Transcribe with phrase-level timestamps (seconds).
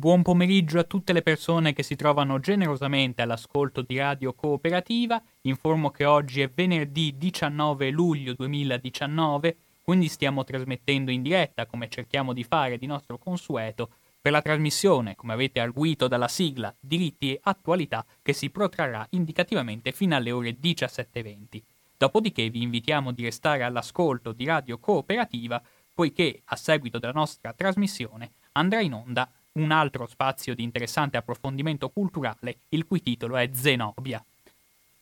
[0.00, 5.22] Buon pomeriggio a tutte le persone che si trovano generosamente all'ascolto di Radio Cooperativa.
[5.42, 12.32] Informo che oggi è venerdì 19 luglio 2019, quindi stiamo trasmettendo in diretta, come cerchiamo
[12.32, 13.90] di fare di nostro consueto,
[14.22, 19.92] per la trasmissione, come avete arguito dalla sigla, diritti e attualità, che si protrarrà indicativamente
[19.92, 21.60] fino alle ore 17.20.
[21.98, 25.62] Dopodiché vi invitiamo di restare all'ascolto di Radio Cooperativa,
[25.94, 31.88] poiché a seguito della nostra trasmissione andrà in onda un altro spazio di interessante approfondimento
[31.88, 34.24] culturale, il cui titolo è Zenobia.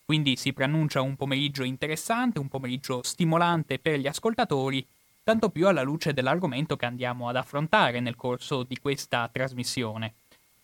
[0.05, 4.87] Quindi si preannuncia un pomeriggio interessante, un pomeriggio stimolante per gli ascoltatori,
[5.23, 10.15] tanto più alla luce dell'argomento che andiamo ad affrontare nel corso di questa trasmissione.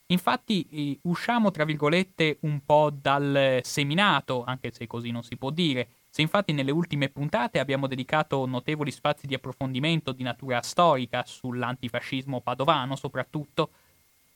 [0.06, 5.88] Infatti usciamo, tra virgolette, un po' dal seminato, anche se così non si può dire,
[6.14, 12.38] se infatti nelle ultime puntate abbiamo dedicato notevoli spazi di approfondimento di natura storica sull'antifascismo
[12.38, 13.70] padovano soprattutto,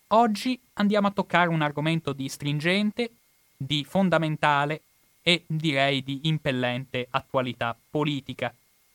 [0.09, 3.13] oggi andiamo a toccare un argomento di stringente,
[3.57, 4.81] di fondamentale
[5.23, 8.53] e direi di impellente attualità politica,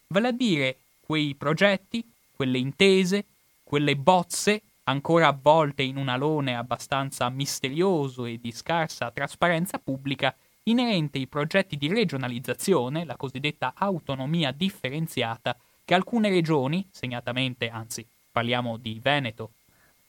[0.07, 0.75] vale a dire
[1.06, 2.06] quei progetti,
[2.36, 3.24] quelle intese,
[3.63, 11.18] quelle bozze ancora avvolte in un alone abbastanza misterioso e di scarsa trasparenza pubblica inerente
[11.18, 19.00] ai progetti di regionalizzazione, la cosiddetta autonomia differenziata, che alcune regioni, segnatamente, anzi parliamo di
[19.01, 19.51] Veneto,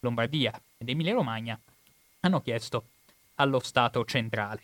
[0.00, 1.58] Lombardia ed Emilia-Romagna,
[2.20, 2.84] hanno chiesto
[3.36, 4.62] allo Stato centrale.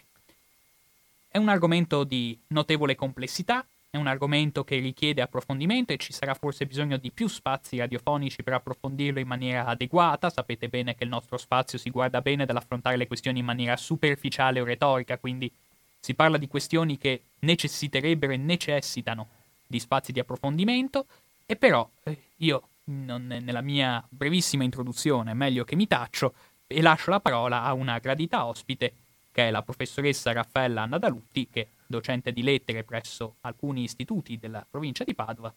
[1.29, 6.35] È un argomento di notevole complessità, è un argomento che richiede approfondimento e ci sarà
[6.35, 10.31] forse bisogno di più spazi radiofonici per approfondirlo in maniera adeguata.
[10.31, 14.61] Sapete bene che il nostro spazio si guarda bene dall'affrontare le questioni in maniera superficiale
[14.61, 15.51] o retorica, quindi
[16.01, 19.29] si parla di questioni che necessiterebbero e necessitano
[19.67, 21.07] di spazi di approfondimento
[21.47, 26.35] e però eh, io non, nella mia brevissima introduzione, meglio che mi taccio,
[26.67, 28.93] e lascio la parola a una gradita ospite
[29.33, 34.65] che è la professoressa Raffaella Nadalutti, che è docente di lettere presso alcuni istituti della
[34.69, 35.53] provincia di Padova,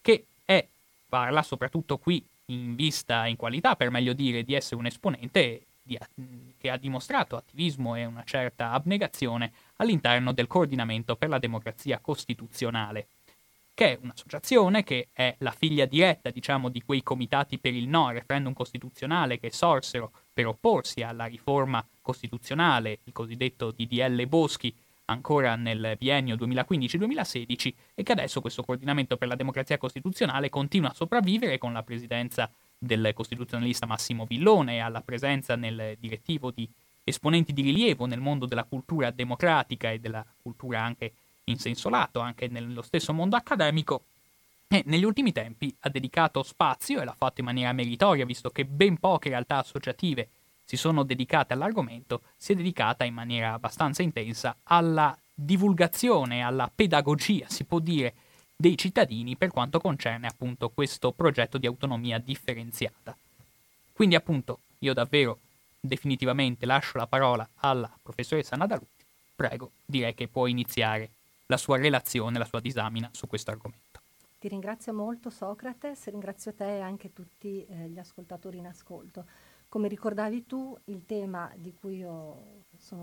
[0.00, 0.66] che è,
[1.08, 5.98] parla soprattutto qui in vista, in qualità per meglio dire, di essere un esponente di,
[6.58, 13.06] che ha dimostrato attivismo e una certa abnegazione all'interno del coordinamento per la democrazia costituzionale,
[13.72, 18.06] che è un'associazione che è la figlia diretta, diciamo, di quei comitati per il no
[18.06, 24.74] al referendum costituzionale che sorsero per opporsi alla riforma costituzionale, il cosiddetto DDL Boschi,
[25.06, 30.94] ancora nel biennio 2015-2016 e che adesso questo coordinamento per la democrazia costituzionale continua a
[30.94, 36.68] sopravvivere con la presidenza del costituzionalista Massimo Villone e alla presenza nel direttivo di
[37.04, 41.12] esponenti di rilievo nel mondo della cultura democratica e della cultura anche
[41.44, 44.02] in senso lato, anche nello stesso mondo accademico,
[44.68, 48.64] e negli ultimi tempi ha dedicato spazio, e l'ha fatto in maniera meritoria, visto che
[48.64, 50.28] ben poche realtà associative
[50.64, 57.46] si sono dedicate all'argomento, si è dedicata in maniera abbastanza intensa alla divulgazione, alla pedagogia,
[57.48, 58.14] si può dire,
[58.56, 63.16] dei cittadini per quanto concerne appunto questo progetto di autonomia differenziata.
[63.92, 65.40] Quindi appunto io davvero
[65.78, 69.04] definitivamente lascio la parola alla professoressa Nadalutti.
[69.34, 71.10] Prego, direi che può iniziare
[71.46, 74.00] la sua relazione, la sua disamina su questo argomento.
[74.38, 79.24] Ti ringrazio molto Socrates, ringrazio te e anche tutti eh, gli ascoltatori in ascolto.
[79.68, 82.04] Come ricordavi tu, il tema cui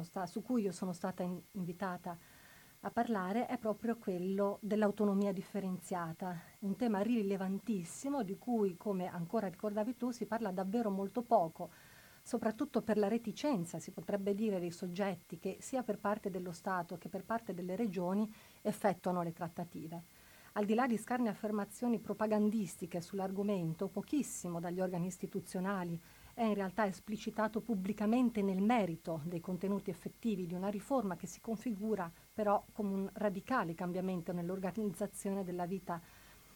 [0.02, 2.18] sta- su cui io sono stata in- invitata a
[2.92, 10.12] parlare è proprio quello dell'autonomia differenziata, un tema rilevantissimo di cui, come ancora ricordavi tu,
[10.12, 11.72] si parla davvero molto poco,
[12.22, 16.98] soprattutto per la reticenza, si potrebbe dire, dei soggetti che sia per parte dello Stato
[16.98, 18.30] che per parte delle regioni
[18.62, 20.04] effettuano le trattative.
[20.54, 26.00] Al di là di scarne affermazioni propagandistiche sull'argomento, pochissimo dagli organi istituzionali
[26.34, 31.40] è in realtà esplicitato pubblicamente nel merito dei contenuti effettivi di una riforma che si
[31.40, 36.02] configura però come un radicale cambiamento nell'organizzazione della vita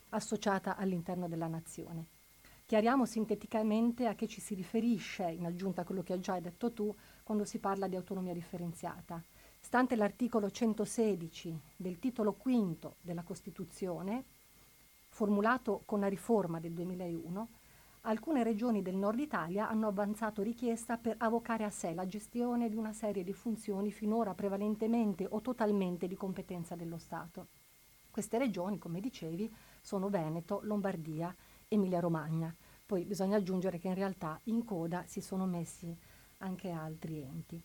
[0.09, 2.05] associata all'interno della nazione.
[2.65, 6.73] Chiariamo sinteticamente a che ci si riferisce, in aggiunta a quello che hai già detto
[6.73, 6.93] tu,
[7.23, 9.23] quando si parla di autonomia differenziata.
[9.59, 14.25] Stante l'articolo 116 del titolo quinto della Costituzione,
[15.07, 17.47] formulato con la riforma del 2001,
[18.07, 22.75] alcune regioni del nord Italia hanno avanzato richiesta per avocare a sé la gestione di
[22.77, 27.47] una serie di funzioni finora prevalentemente o totalmente di competenza dello Stato.
[28.09, 31.35] Queste regioni, come dicevi, sono Veneto, Lombardia,
[31.67, 32.55] Emilia-Romagna.
[32.85, 35.95] Poi bisogna aggiungere che in realtà in coda si sono messi
[36.37, 37.61] anche altri enti.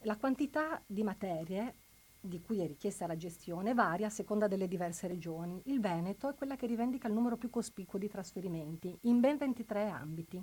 [0.00, 1.83] La quantità di materie
[2.24, 5.60] di cui è richiesta la gestione varia a seconda delle diverse regioni.
[5.66, 9.88] Il Veneto è quella che rivendica il numero più cospicuo di trasferimenti, in ben 23
[9.88, 10.42] ambiti.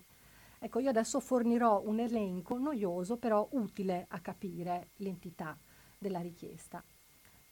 [0.59, 5.57] Ecco, io adesso fornirò un elenco noioso, però utile a capire l'entità
[5.97, 6.83] della richiesta.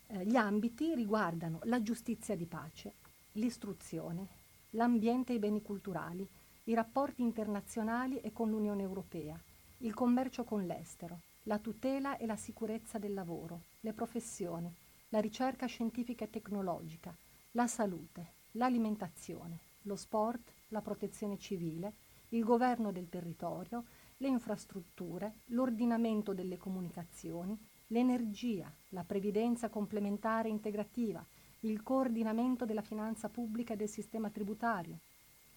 [0.06, 2.94] Eh, gli ambiti riguardano la giustizia di pace,
[3.34, 4.28] l'istruzione,
[4.72, 6.28] l'ambiente e i beni culturali,
[6.66, 9.40] i rapporti internazionali e con l'Unione Europea,
[9.80, 14.74] il commercio con l'estero, la tutela e la sicurezza del lavoro, le professioni,
[15.10, 17.16] la ricerca scientifica e tecnologica,
[17.52, 21.94] la salute, l'alimentazione, lo sport, la protezione civile,
[22.30, 23.86] il governo del territorio,
[24.18, 31.26] le infrastrutture, l'ordinamento delle comunicazioni, l'energia, la previdenza complementare integrativa,
[31.62, 35.00] il coordinamento della finanza pubblica e del sistema tributario,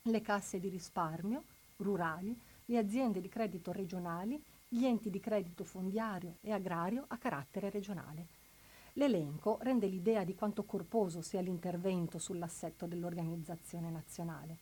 [0.03, 1.45] le casse di risparmio
[1.77, 4.43] rurali, le aziende di credito regionali
[4.75, 8.27] gli enti di credito fondiario e agrario a carattere regionale.
[8.95, 14.57] L'elenco rende l'idea di quanto corposo sia l'intervento sull'assetto dell'organizzazione nazionale.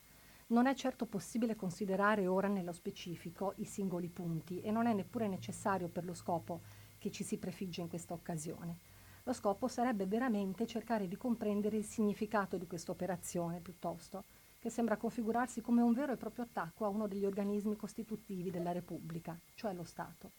[0.49, 5.29] Non è certo possibile considerare ora nello specifico i singoli punti e non è neppure
[5.29, 6.63] necessario per lo scopo
[6.99, 8.79] che ci si prefigge in questa occasione.
[9.23, 14.25] Lo scopo sarebbe veramente cercare di comprendere il significato di questa operazione piuttosto
[14.61, 18.73] che sembra configurarsi come un vero e proprio attacco a uno degli organismi costitutivi della
[18.73, 20.33] Repubblica, cioè lo Stato.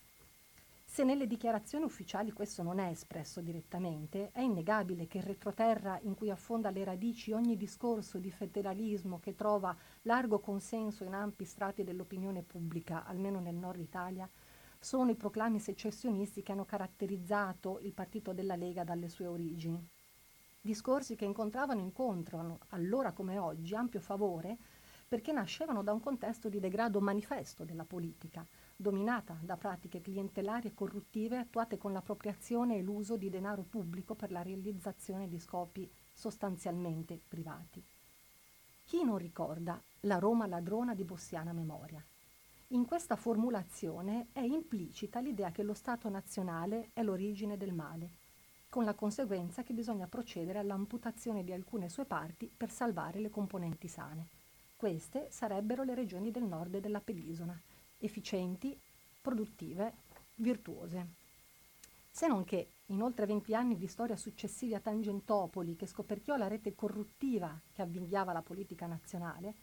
[0.85, 6.13] Se nelle dichiarazioni ufficiali questo non è espresso direttamente, è innegabile che il retroterra in
[6.13, 11.83] cui affonda le radici ogni discorso di federalismo che trova largo consenso in ampi strati
[11.83, 14.29] dell'opinione pubblica, almeno nel nord Italia,
[14.77, 19.83] sono i proclami secessionisti che hanno caratterizzato il partito della Lega dalle sue origini
[20.61, 24.57] discorsi che incontravano incontrano, allora come oggi, ampio favore
[25.11, 28.47] perché nascevano da un contesto di degrado manifesto della politica,
[28.77, 34.31] dominata da pratiche clientelari e corruttive attuate con l'appropriazione e l'uso di denaro pubblico per
[34.31, 37.83] la realizzazione di scopi sostanzialmente privati.
[38.85, 42.01] Chi non ricorda la Roma ladrona di Bossiana Memoria?
[42.67, 48.20] In questa formulazione è implicita l'idea che lo Stato nazionale è l'origine del male
[48.71, 53.89] con la conseguenza che bisogna procedere all'amputazione di alcune sue parti per salvare le componenti
[53.89, 54.27] sane.
[54.77, 57.53] Queste sarebbero le regioni del nord della penisola,
[57.97, 58.79] efficienti,
[59.19, 59.91] produttive,
[60.35, 61.05] virtuose.
[62.09, 66.47] Se non che, in oltre 20 anni di storia successivi a Tangentopoli, che scoperchiò la
[66.47, 69.53] rete corruttiva che avvinghiava la politica nazionale,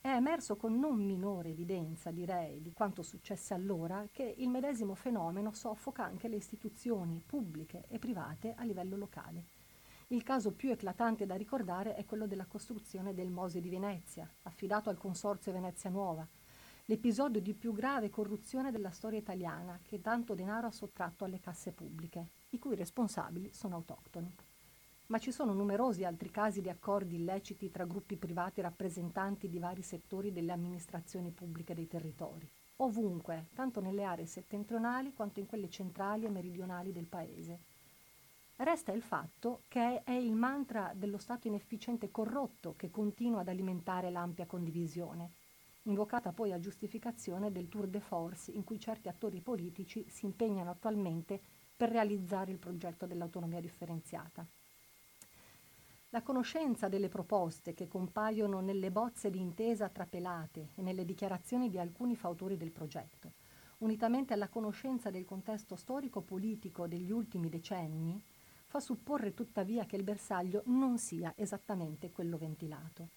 [0.00, 5.52] è emerso con non minore evidenza, direi, di quanto successe allora, che il medesimo fenomeno
[5.52, 9.46] soffoca anche le istituzioni pubbliche e private a livello locale.
[10.08, 14.88] Il caso più eclatante da ricordare è quello della costruzione del Mose di Venezia, affidato
[14.88, 16.26] al Consorzio Venezia Nuova,
[16.86, 21.72] l'episodio di più grave corruzione della storia italiana che tanto denaro ha sottratto alle casse
[21.72, 24.32] pubbliche, i cui responsabili sono autoctoni
[25.08, 29.82] ma ci sono numerosi altri casi di accordi illeciti tra gruppi privati rappresentanti di vari
[29.82, 36.26] settori delle amministrazioni pubbliche dei territori, ovunque, tanto nelle aree settentrionali quanto in quelle centrali
[36.26, 37.60] e meridionali del paese.
[38.56, 43.48] Resta il fatto che è il mantra dello Stato inefficiente e corrotto che continua ad
[43.48, 45.30] alimentare l'ampia condivisione,
[45.84, 50.70] invocata poi a giustificazione del tour de force in cui certi attori politici si impegnano
[50.70, 51.40] attualmente
[51.74, 54.46] per realizzare il progetto dell'autonomia differenziata.
[56.12, 61.78] La conoscenza delle proposte che compaiono nelle bozze di intesa trapelate e nelle dichiarazioni di
[61.78, 63.32] alcuni fautori del progetto,
[63.78, 68.18] unitamente alla conoscenza del contesto storico-politico degli ultimi decenni,
[68.64, 73.08] fa supporre tuttavia che il bersaglio non sia esattamente quello ventilato.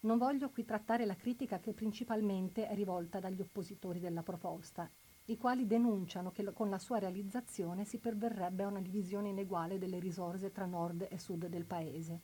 [0.00, 4.88] Non voglio qui trattare la critica che principalmente è rivolta dagli oppositori della proposta
[5.30, 9.98] i quali denunciano che con la sua realizzazione si perverrebbe a una divisione ineguale delle
[9.98, 12.20] risorse tra nord e sud del paese.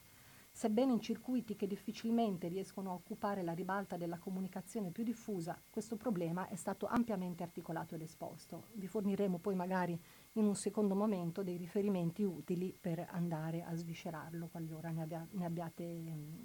[0.50, 5.96] Sebbene in circuiti che difficilmente riescono a occupare la ribalta della comunicazione più diffusa, questo
[5.96, 8.68] problema è stato ampiamente articolato ed esposto.
[8.72, 10.00] Vi forniremo poi magari
[10.34, 15.44] in un secondo momento dei riferimenti utili per andare a sviscerarlo qualora ne, abbia, ne
[15.44, 16.00] abbiate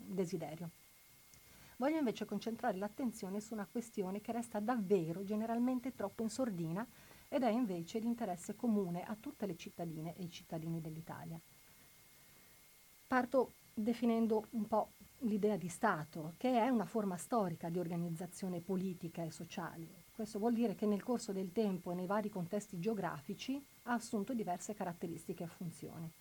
[0.08, 0.72] desiderio.
[1.80, 6.86] Voglio invece concentrare l'attenzione su una questione che resta davvero generalmente troppo in sordina
[7.30, 11.40] ed è invece di interesse comune a tutte le cittadine e i cittadini dell'Italia.
[13.08, 19.24] Parto definendo un po' l'idea di Stato, che è una forma storica di organizzazione politica
[19.24, 19.88] e sociale.
[20.14, 24.34] Questo vuol dire che nel corso del tempo e nei vari contesti geografici ha assunto
[24.34, 26.12] diverse caratteristiche e funzioni.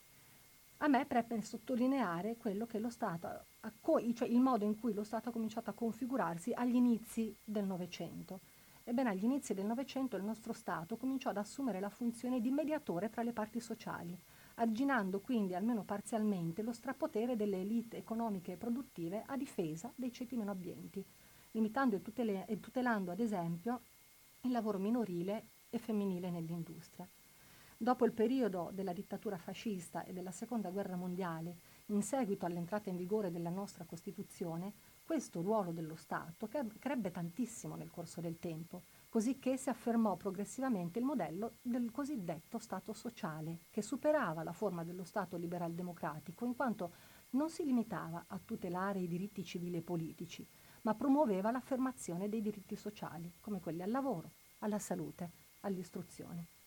[0.80, 3.46] A me preme sottolineare quello che lo Stato,
[4.14, 8.38] cioè il modo in cui lo Stato ha cominciato a configurarsi agli inizi del Novecento.
[8.84, 13.10] Ebbene, agli inizi del Novecento il nostro Stato cominciò ad assumere la funzione di mediatore
[13.10, 14.16] tra le parti sociali,
[14.54, 20.36] arginando quindi almeno parzialmente lo strapotere delle elite economiche e produttive a difesa dei ceti
[20.36, 21.04] meno abbienti,
[21.50, 23.80] limitando e, tutele- e tutelando ad esempio
[24.42, 27.04] il lavoro minorile e femminile nell'industria.
[27.80, 32.96] Dopo il periodo della dittatura fascista e della Seconda Guerra Mondiale, in seguito all'entrata in
[32.96, 36.48] vigore della nostra Costituzione, questo ruolo dello Stato
[36.80, 42.92] crebbe tantissimo nel corso del tempo, cosicché si affermò progressivamente il modello del cosiddetto Stato
[42.92, 46.92] sociale, che superava la forma dello Stato liberal-democratico in quanto
[47.30, 50.44] non si limitava a tutelare i diritti civili e politici,
[50.82, 55.30] ma promuoveva l'affermazione dei diritti sociali, come quelli al lavoro, alla salute,
[55.60, 56.57] all'istruzione.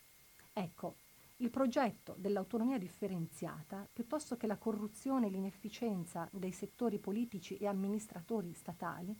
[0.53, 0.95] Ecco,
[1.37, 8.53] il progetto dell'autonomia differenziata, piuttosto che la corruzione e l'inefficienza dei settori politici e amministratori
[8.53, 9.17] statali,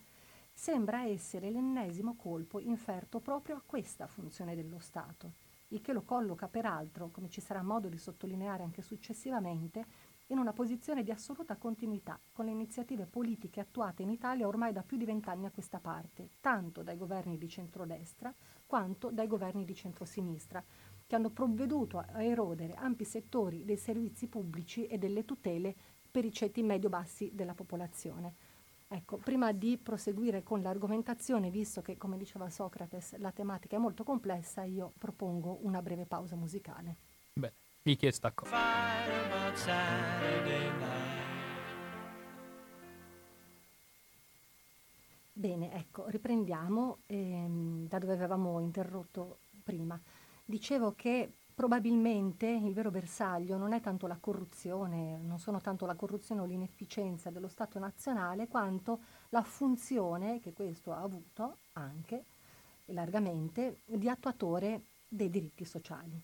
[0.54, 5.34] sembra essere l'ennesimo colpo inferto proprio a questa funzione dello Stato,
[5.70, 9.86] il che lo colloca peraltro, come ci sarà modo di sottolineare anche successivamente,
[10.28, 14.82] in una posizione di assoluta continuità con le iniziative politiche attuate in Italia ormai da
[14.82, 18.34] più di vent'anni a questa parte, tanto dai governi di centrodestra
[18.66, 20.64] quanto dai governi di centrosinistra,
[21.12, 25.76] che hanno provveduto a erodere ampi settori dei servizi pubblici e delle tutele
[26.10, 28.36] per i ceti medio-bassi della popolazione
[28.94, 34.04] Ecco, prima di proseguire con l'argomentazione, visto che, come diceva Socrates, la tematica è molto
[34.04, 36.98] complessa, io propongo una breve pausa musicale.
[37.32, 37.54] Beh,
[37.84, 38.58] richiesta cosa.
[45.32, 49.98] Bene, ecco, riprendiamo ehm, da dove avevamo interrotto prima.
[50.52, 55.96] Dicevo che probabilmente il vero bersaglio non è tanto la corruzione, non sono tanto la
[55.96, 62.26] corruzione o l'inefficienza dello Stato nazionale, quanto la funzione che questo ha avuto anche
[62.88, 66.22] largamente di attuatore dei diritti sociali.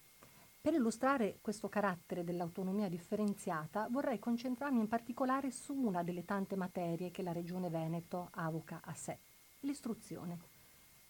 [0.60, 7.12] Per illustrare questo carattere dell'autonomia differenziata vorrei concentrarmi in particolare su una delle tante materie
[7.12, 9.20] che la Regione Veneto avoca a sé,
[9.62, 10.57] l'istruzione.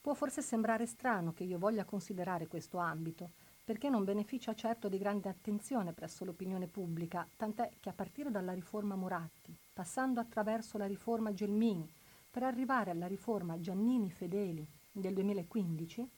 [0.08, 3.32] Può forse sembrare strano che io voglia considerare questo ambito,
[3.66, 8.54] perché non beneficia certo di grande attenzione presso l'opinione pubblica, tant'è che a partire dalla
[8.54, 11.92] riforma Moratti, passando attraverso la riforma Gelmini,
[12.32, 16.10] per arrivare alla riforma Giannini-Fedeli del 2015,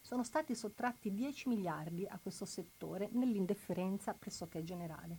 [0.00, 5.18] sono stati sottratti 10 miliardi a questo settore nell'indifferenza pressoché generale.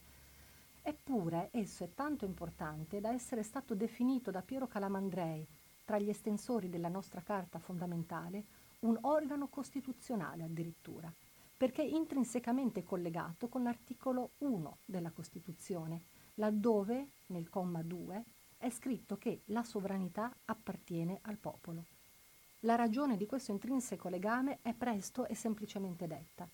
[0.81, 5.47] Eppure esso è tanto importante da essere stato definito da Piero Calamandrei,
[5.89, 8.43] tra gli estensori della nostra Carta fondamentale,
[8.81, 11.11] un organo costituzionale addirittura
[11.57, 16.03] perché intrinsecamente collegato con l'articolo 1 della Costituzione,
[16.35, 18.23] laddove, nel comma 2,
[18.59, 21.85] è scritto che la sovranità appartiene al popolo.
[22.59, 26.47] La ragione di questo intrinseco legame è presto e semplicemente detta.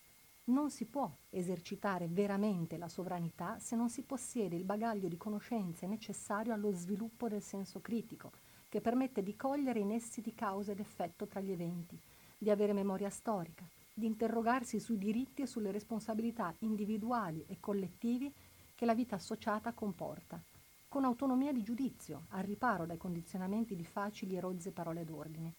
[0.44, 5.86] Non si può esercitare veramente la sovranità se non si possiede il bagaglio di conoscenze
[5.86, 8.32] necessario allo sviluppo del senso critico,
[8.68, 11.98] che permette di cogliere i nessi di causa ed effetto tra gli eventi,
[12.36, 18.32] di avere memoria storica, di interrogarsi sui diritti e sulle responsabilità individuali e collettivi
[18.74, 20.42] che la vita associata comporta,
[20.88, 25.54] con autonomia di giudizio, al riparo dai condizionamenti di facili e rozze parole d'ordine.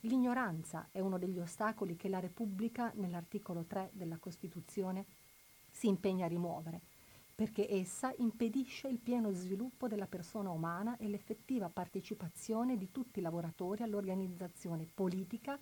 [0.00, 5.06] L'ignoranza è uno degli ostacoli che la Repubblica, nell'articolo 3 della Costituzione,
[5.70, 6.80] si impegna a rimuovere,
[7.36, 13.22] perché essa impedisce il pieno sviluppo della persona umana e l'effettiva partecipazione di tutti i
[13.22, 15.58] lavoratori all'organizzazione politica,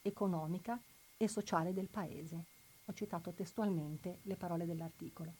[0.00, 0.80] economica
[1.18, 2.44] e sociale del Paese.
[2.86, 5.34] Ho citato testualmente le parole dell'articolo.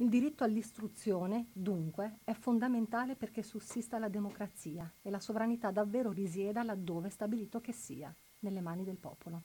[0.00, 6.64] Il diritto all'istruzione, dunque, è fondamentale perché sussista la democrazia e la sovranità davvero risieda
[6.64, 9.42] laddove è stabilito che sia, nelle mani del popolo.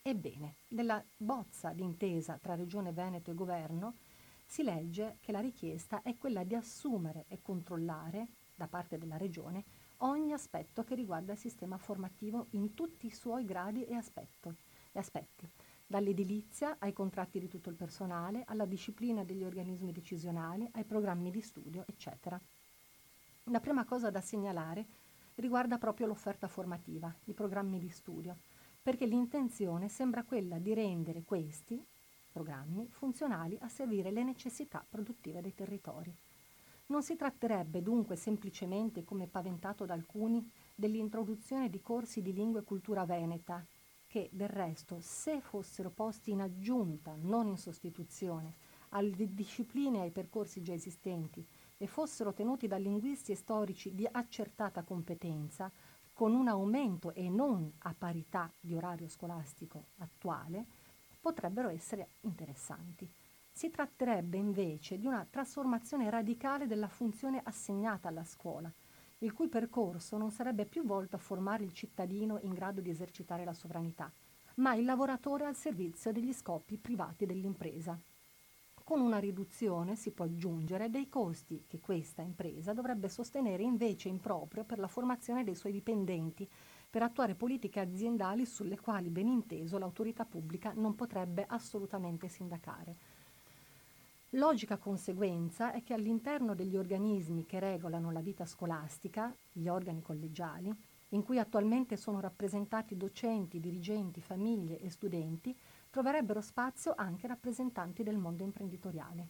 [0.00, 3.94] Ebbene, nella bozza d'intesa tra Regione Veneto e Governo
[4.54, 9.64] si legge che la richiesta è quella di assumere e controllare da parte della Regione
[9.98, 14.54] ogni aspetto che riguarda il sistema formativo in tutti i suoi gradi e, aspetto,
[14.92, 15.50] e aspetti,
[15.88, 21.40] dall'edilizia ai contratti di tutto il personale, alla disciplina degli organismi decisionali, ai programmi di
[21.40, 22.40] studio, eccetera.
[23.46, 24.86] La prima cosa da segnalare
[25.34, 28.36] riguarda proprio l'offerta formativa, i programmi di studio,
[28.80, 31.84] perché l'intenzione sembra quella di rendere questi
[32.34, 36.12] programmi funzionali a servire le necessità produttive dei territori.
[36.86, 42.64] Non si tratterebbe dunque semplicemente, come paventato da alcuni, dell'introduzione di corsi di lingua e
[42.64, 43.64] cultura veneta,
[44.08, 48.54] che del resto, se fossero posti in aggiunta, non in sostituzione,
[48.90, 54.08] alle discipline e ai percorsi già esistenti e fossero tenuti da linguisti e storici di
[54.10, 55.70] accertata competenza,
[56.12, 60.66] con un aumento e non a parità di orario scolastico attuale,
[61.24, 63.10] potrebbero essere interessanti.
[63.50, 68.70] Si tratterebbe invece di una trasformazione radicale della funzione assegnata alla scuola,
[69.20, 73.42] il cui percorso non sarebbe più volto a formare il cittadino in grado di esercitare
[73.42, 74.12] la sovranità,
[74.56, 77.98] ma il lavoratore al servizio degli scopi privati dell'impresa.
[78.84, 84.20] Con una riduzione si può aggiungere dei costi che questa impresa dovrebbe sostenere invece in
[84.20, 86.46] proprio per la formazione dei suoi dipendenti,
[86.94, 92.94] per attuare politiche aziendali sulle quali, ben inteso, l'autorità pubblica non potrebbe assolutamente sindacare.
[94.30, 100.72] Logica conseguenza è che all'interno degli organismi che regolano la vita scolastica, gli organi collegiali,
[101.08, 105.52] in cui attualmente sono rappresentati docenti, dirigenti, famiglie e studenti,
[105.90, 109.26] troverebbero spazio anche rappresentanti del mondo imprenditoriale.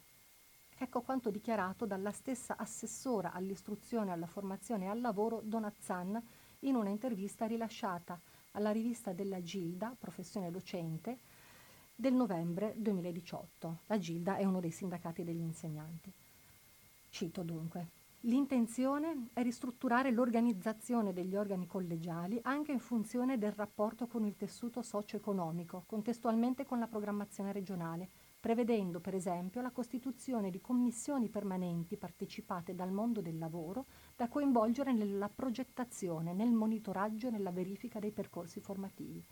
[0.77, 6.23] Ecco quanto dichiarato dalla stessa assessora all'istruzione, alla formazione e al lavoro Donazzan
[6.65, 8.21] in una intervista rilasciata
[8.53, 11.19] alla rivista della Gilda, professione docente,
[11.95, 13.79] del novembre 2018.
[13.87, 16.13] La Gilda è uno dei sindacati degli insegnanti.
[17.11, 18.03] Cito dunque.
[18.27, 24.81] L'intenzione è ristrutturare l'organizzazione degli organi collegiali anche in funzione del rapporto con il tessuto
[24.81, 28.09] socio-economico, contestualmente con la programmazione regionale,
[28.45, 34.93] prevedendo per esempio la costituzione di commissioni permanenti partecipate dal mondo del lavoro da coinvolgere
[34.93, 39.25] nella progettazione, nel monitoraggio e nella verifica dei percorsi formativi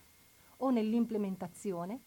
[0.61, 2.05] o nell'implementazione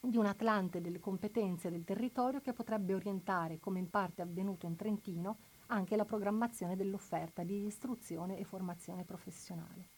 [0.00, 4.74] di un Atlante delle competenze del territorio che potrebbe orientare, come in parte avvenuto in
[4.74, 9.88] Trentino, anche la programmazione dell'offerta di istruzione e formazione professionale.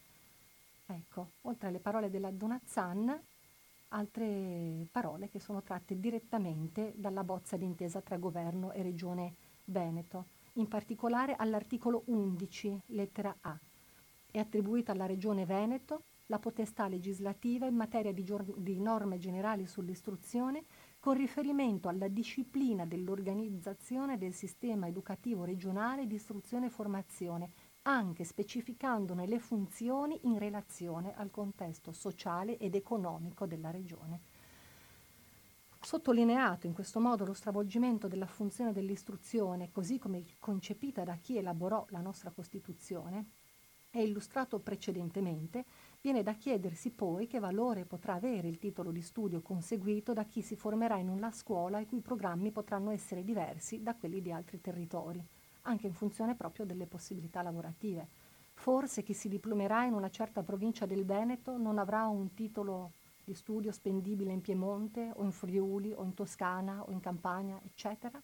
[0.86, 3.22] Ecco, oltre alle parole della Donazzan,
[3.90, 10.68] altre parole che sono tratte direttamente dalla bozza d'intesa tra governo e regione Veneto, in
[10.68, 13.58] particolare all'articolo 11, lettera A.
[14.30, 19.66] È attribuita alla regione Veneto la potestà legislativa in materia di, gior- di norme generali
[19.66, 20.64] sull'istruzione
[21.00, 27.50] con riferimento alla disciplina dell'organizzazione del sistema educativo regionale di istruzione e formazione,
[27.82, 34.20] anche specificandone le funzioni in relazione al contesto sociale ed economico della regione.
[35.80, 41.86] Sottolineato in questo modo lo stravolgimento della funzione dell'istruzione, così come concepita da chi elaborò
[41.90, 43.30] la nostra Costituzione,
[43.90, 45.64] e illustrato precedentemente,
[46.02, 50.40] Viene da chiedersi poi che valore potrà avere il titolo di studio conseguito da chi
[50.40, 54.62] si formerà in una scuola i cui programmi potranno essere diversi da quelli di altri
[54.62, 55.22] territori,
[55.62, 58.06] anche in funzione proprio delle possibilità lavorative.
[58.54, 62.92] Forse chi si diplomerà in una certa provincia del Veneto non avrà un titolo
[63.24, 68.20] di studio spendibile in Piemonte o in Friuli o in Toscana o in Campania, eccetera?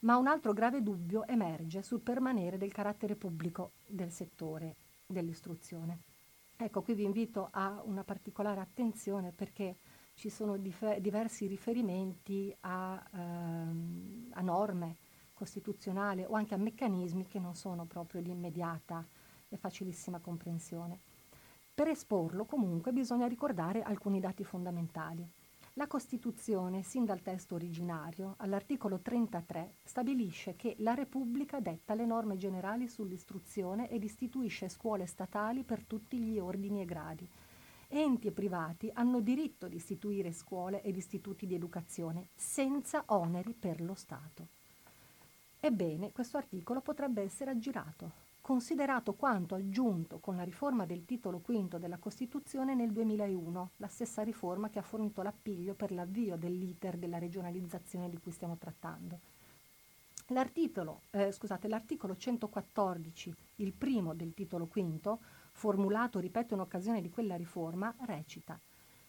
[0.00, 5.98] Ma un altro grave dubbio emerge sul permanere del carattere pubblico del settore dell'istruzione.
[6.56, 9.76] Ecco, qui vi invito a una particolare attenzione perché
[10.14, 14.96] ci sono dif- diversi riferimenti a, ehm, a, norme
[15.40, 19.02] costituzionali o anche a meccanismi che non sono proprio di immediata
[19.48, 21.00] e facilissima comprensione.
[21.72, 25.26] Per esporlo comunque bisogna ricordare alcuni dati fondamentali.
[25.74, 32.36] La Costituzione, sin dal testo originario, all'articolo 33, stabilisce che la Repubblica detta le norme
[32.36, 37.26] generali sull'istruzione ed istituisce scuole statali per tutti gli ordini e gradi.
[37.88, 43.80] Enti e privati hanno diritto di istituire scuole ed istituti di educazione senza oneri per
[43.80, 44.59] lo Stato.
[45.62, 51.76] Ebbene, questo articolo potrebbe essere aggirato, considerato quanto aggiunto con la riforma del titolo V
[51.76, 57.18] della Costituzione nel 2001, la stessa riforma che ha fornito l'appiglio per l'avvio dell'iter della
[57.18, 59.18] regionalizzazione di cui stiamo trattando.
[60.28, 65.18] L'articolo, eh, scusate, l'articolo 114, il primo del titolo V,
[65.52, 68.58] formulato, ripeto, in occasione di quella riforma, recita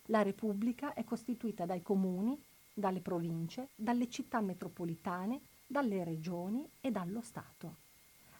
[0.08, 2.38] La Repubblica è costituita dai comuni,
[2.74, 5.40] dalle province, dalle città metropolitane,
[5.72, 7.78] dalle regioni e dallo Stato.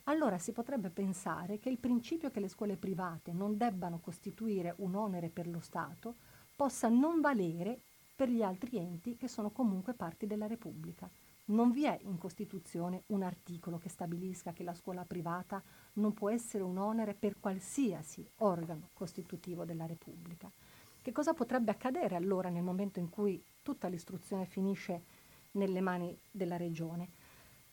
[0.06, 4.96] Allora si potrebbe pensare che il principio che le scuole private non debbano costituire un
[4.96, 6.16] onere per lo Stato
[6.56, 7.80] possa non valere
[8.14, 11.10] per gli altri enti che sono comunque parti della Repubblica.
[11.46, 15.64] Non vi è in Costituzione un articolo che stabilisca che la scuola privata
[15.94, 20.52] non può essere un onere per qualsiasi organo costitutivo della Repubblica.
[21.02, 25.04] Che cosa potrebbe accadere allora nel momento in cui tutta l'istruzione finisce
[25.52, 27.21] nelle mani della Regione?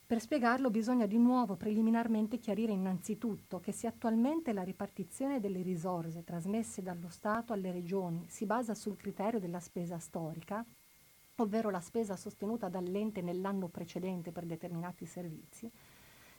[0.09, 6.25] Per spiegarlo bisogna di nuovo preliminarmente chiarire innanzitutto che se attualmente la ripartizione delle risorse
[6.25, 10.64] trasmesse dallo Stato alle regioni si basa sul criterio della spesa storica,
[11.37, 15.71] ovvero la spesa sostenuta dall'ente nell'anno precedente per determinati servizi,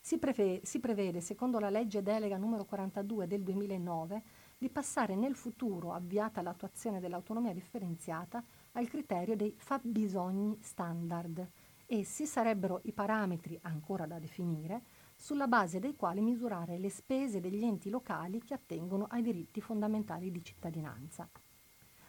[0.01, 4.23] si, prevede, si prevede, secondo la legge delega numero 42 del 2009,
[4.57, 11.47] di passare nel futuro, avviata l'attuazione dell'autonomia differenziata, al criterio dei fabbisogni standard.
[11.91, 14.83] Essi sarebbero i parametri ancora da definire
[15.15, 20.29] sulla base dei quali misurare le spese degli enti locali che attengono ai diritti fondamentali
[20.29, 21.27] di cittadinanza.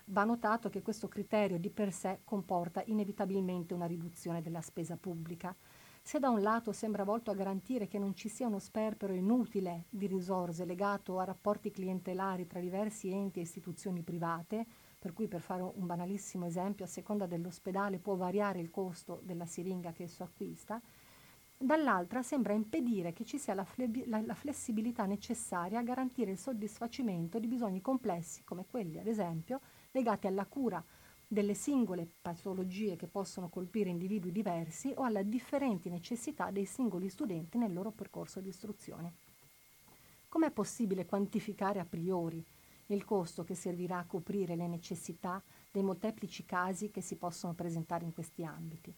[0.04, 5.56] Va notato che questo criterio di per sé comporta inevitabilmente una riduzione della spesa pubblica.
[6.02, 9.86] Se da un lato sembra volto a garantire che non ci sia uno sperpero inutile
[9.88, 14.66] di risorse legato a rapporti clientelari tra diversi enti e istituzioni private,
[15.00, 19.46] per cui per fare un banalissimo esempio, a seconda dell'ospedale può variare il costo della
[19.46, 20.78] siringa che esso acquista,
[21.56, 26.38] dall'altra sembra impedire che ci sia la, fle- la, la, flessibilità necessaria a garantire il
[26.38, 29.60] soddisfacimento di bisogni complessi, come quelli, ad esempio,
[29.92, 30.84] legati alla cura
[31.26, 37.56] delle singole patologie che possono colpire individui diversi o alla differenti necessità dei singoli studenti
[37.56, 39.14] nel loro percorso di istruzione.
[40.28, 42.44] Com'è possibile quantificare a priori
[42.94, 48.04] il costo che servirà a coprire le necessità dei molteplici casi che si possono presentare
[48.04, 48.94] in questi ambiti?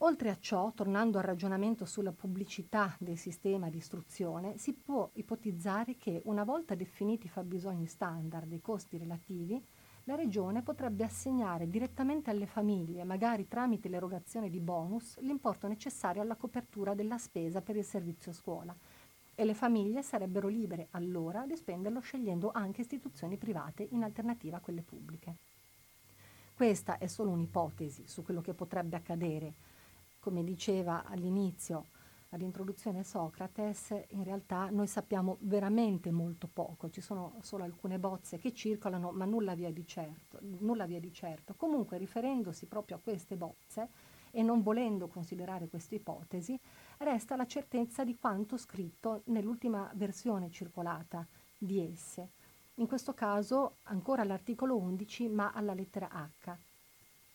[0.00, 5.96] Oltre a ciò, tornando al ragionamento sulla pubblicità del sistema di istruzione, si può ipotizzare
[5.96, 9.64] che, una volta definiti i fabbisogni standard e i costi relativi,
[10.04, 16.36] la Regione potrebbe assegnare direttamente alle famiglie, magari tramite l'erogazione di bonus, l'importo necessario alla
[16.36, 18.76] copertura della spesa per il servizio scuola
[19.36, 24.60] e le famiglie sarebbero libere allora di spenderlo scegliendo anche istituzioni private in alternativa a
[24.60, 25.36] quelle pubbliche.
[26.54, 29.54] Questa è solo un'ipotesi su quello che potrebbe accadere
[30.18, 31.84] come diceva all'inizio,
[32.30, 38.52] all'introduzione Socrates, in realtà noi sappiamo veramente molto poco, ci sono solo alcune bozze che
[38.52, 40.38] circolano, ma nulla via di certo.
[40.40, 41.54] Via di certo.
[41.54, 43.88] Comunque, riferendosi proprio a queste bozze
[44.30, 46.58] e non volendo considerare queste ipotesi,
[46.98, 52.30] resta la certezza di quanto scritto nell'ultima versione circolata di esse.
[52.76, 56.56] In questo caso ancora all'articolo 11, ma alla lettera H,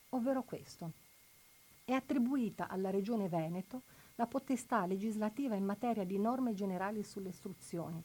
[0.10, 0.92] ovvero questo
[1.84, 3.82] è attribuita alla Regione Veneto
[4.16, 8.02] la potestà legislativa in materia di norme generali sulle istruzioni,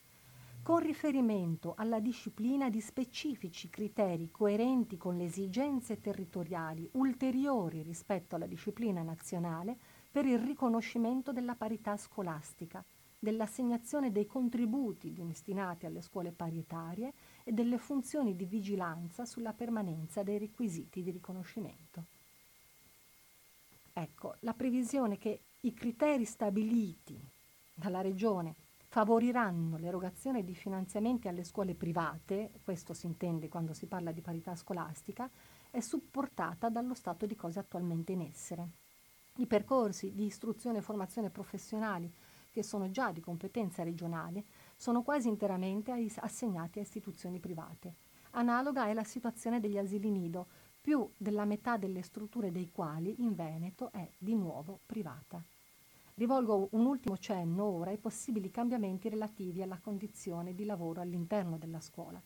[0.62, 8.47] con riferimento alla disciplina di specifici criteri coerenti con le esigenze territoriali ulteriori rispetto alla
[8.47, 9.77] disciplina nazionale
[10.16, 12.83] per il riconoscimento della parità scolastica,
[13.18, 17.12] dell'assegnazione dei contributi destinati alle scuole parietarie
[17.44, 22.05] e delle funzioni di vigilanza sulla permanenza dei requisiti di riconoscimento.
[23.92, 27.22] Ecco, la previsione che i criteri stabiliti
[27.74, 28.55] dalla Regione
[28.88, 34.57] favoriranno l'erogazione di finanziamenti alle scuole private, questo si intende quando si parla di parità
[34.57, 35.29] scolastica,
[35.70, 38.86] è supportata dallo stato di cose attualmente in essere.
[39.38, 42.11] I percorsi di istruzione e formazione professionali,
[42.51, 44.44] che sono già di competenza regionale,
[44.77, 47.94] sono quasi interamente assegnati a istituzioni private.
[48.31, 50.46] Analoga è la situazione degli asili nido,
[50.81, 55.42] più della metà delle strutture dei quali in Veneto è di nuovo privata.
[56.14, 61.81] Rivolgo un ultimo cenno ora ai possibili cambiamenti relativi alla condizione di lavoro all'interno della
[61.81, 62.22] scuola.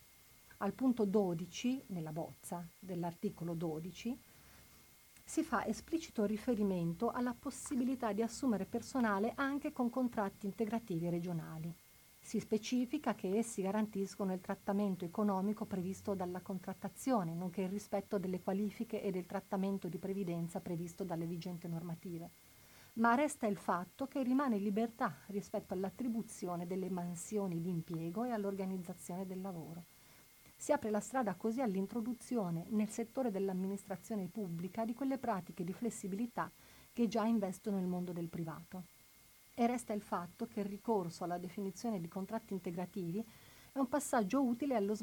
[0.59, 4.17] Al punto 12, nella bozza dell'articolo 12,
[5.31, 11.73] si fa esplicito riferimento alla possibilità di assumere personale anche con contratti integrativi regionali.
[12.19, 18.41] Si specifica che essi garantiscono il trattamento economico previsto dalla contrattazione, nonché il rispetto delle
[18.41, 22.31] qualifiche e del trattamento di previdenza previsto dalle vigenti normative.
[22.95, 29.25] Ma resta il fatto che rimane libertà rispetto all'attribuzione delle mansioni di impiego e all'organizzazione
[29.25, 29.85] del lavoro.
[30.61, 36.51] Si apre la strada così all'introduzione nel settore dell'amministrazione pubblica di quelle pratiche di flessibilità
[36.93, 38.83] che già investono il mondo del privato.
[39.55, 43.25] E resta il fatto che il ricorso alla definizione di contratti integrativi
[43.71, 44.93] è un passaggio utile allo,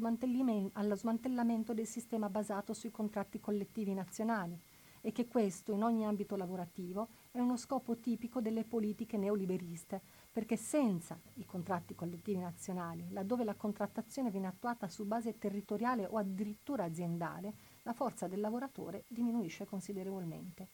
[0.71, 4.57] allo smantellamento del sistema basato sui contratti collettivi nazionali
[5.01, 10.57] e che questo in ogni ambito lavorativo è uno scopo tipico delle politiche neoliberiste, perché
[10.57, 16.83] senza i contratti collettivi nazionali, laddove la contrattazione viene attuata su base territoriale o addirittura
[16.83, 20.69] aziendale, la forza del lavoratore diminuisce considerevolmente.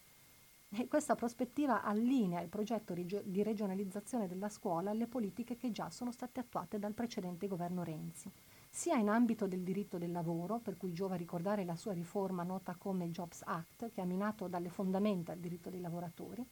[0.78, 6.12] E questa prospettiva allinea il progetto di regionalizzazione della scuola alle politiche che già sono
[6.12, 8.30] state attuate dal precedente governo Renzi,
[8.70, 12.76] sia in ambito del diritto del lavoro, per cui giova ricordare la sua riforma nota
[12.76, 16.46] come Jobs Act, che ha minato dalle fondamenta il diritto dei lavoratori,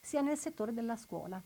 [0.00, 1.42] sia nel settore della scuola,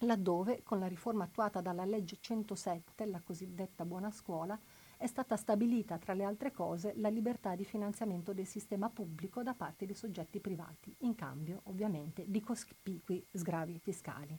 [0.00, 4.58] laddove, con la riforma attuata dalla legge 107, la cosiddetta buona scuola,
[4.96, 9.54] è stata stabilita, tra le altre cose, la libertà di finanziamento del sistema pubblico da
[9.54, 14.38] parte di soggetti privati, in cambio, ovviamente, di cospicui sgravi fiscali.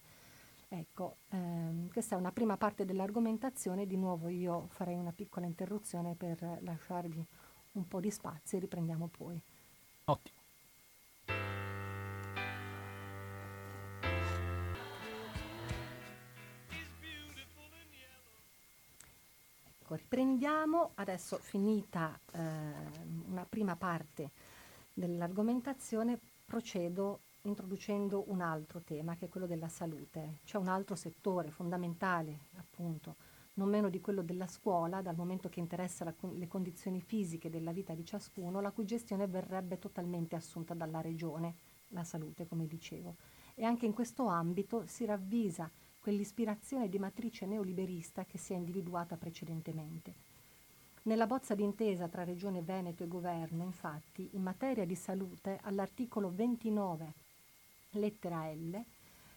[0.68, 6.16] Ecco, ehm, questa è una prima parte dell'argomentazione, di nuovo io farei una piccola interruzione
[6.16, 7.28] per lasciarvi
[7.74, 9.42] un po' di spazio e riprendiamo poi.
[10.06, 10.41] Ottimo.
[19.92, 22.40] Ecco, riprendiamo adesso finita eh,
[23.28, 24.30] una prima parte
[24.94, 30.40] dell'argomentazione, procedo introducendo un altro tema che è quello della salute.
[30.46, 33.16] C'è un altro settore fondamentale, appunto,
[33.56, 37.74] non meno di quello della scuola, dal momento che interessa la, le condizioni fisiche della
[37.74, 41.56] vita di ciascuno, la cui gestione verrebbe totalmente assunta dalla regione,
[41.90, 43.16] la salute, come dicevo.
[43.56, 45.70] E anche in questo ambito si ravvisa
[46.02, 50.30] quell'ispirazione di matrice neoliberista che si è individuata precedentemente.
[51.04, 57.14] Nella bozza d'intesa tra Regione Veneto e Governo, infatti, in materia di salute, all'articolo 29,
[57.92, 58.84] lettera L,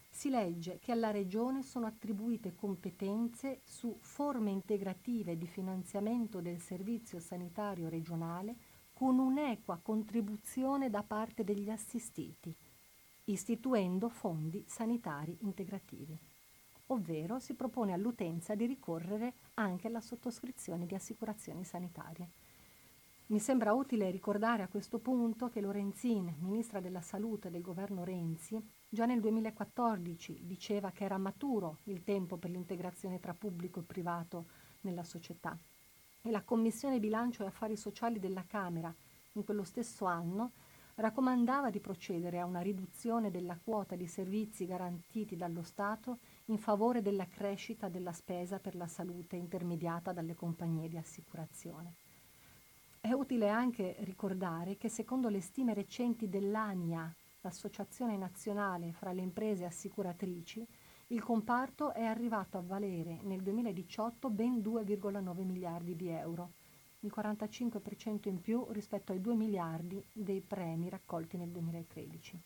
[0.09, 7.19] si legge che alla Regione sono attribuite competenze su forme integrative di finanziamento del servizio
[7.19, 8.55] sanitario regionale
[8.93, 12.55] con un'equa contribuzione da parte degli assistiti,
[13.25, 16.17] istituendo fondi sanitari integrativi
[16.87, 22.29] ovvero si propone all'utenza di ricorrere anche alla sottoscrizione di assicurazioni sanitarie.
[23.27, 28.61] Mi sembra utile ricordare a questo punto che Lorenzin, ministra della Salute del governo Renzi,
[28.87, 34.45] già nel 2014 diceva che era maturo il tempo per l'integrazione tra pubblico e privato
[34.81, 35.57] nella società.
[36.21, 38.93] E la Commissione Bilancio e Affari Sociali della Camera,
[39.33, 40.51] in quello stesso anno,
[40.95, 47.01] raccomandava di procedere a una riduzione della quota di servizi garantiti dallo Stato in favore
[47.01, 51.95] della crescita della spesa per la salute intermediata dalle compagnie di assicurazione.
[52.99, 59.65] È utile anche ricordare che secondo le stime recenti dell'ANIA, l'Associazione Nazionale fra le imprese
[59.65, 60.65] assicuratrici,
[61.09, 66.53] il comparto è arrivato a valere nel 2018 ben 2,9 miliardi di euro,
[67.01, 72.41] il 45% in più rispetto ai 2 miliardi dei premi raccolti nel 2013.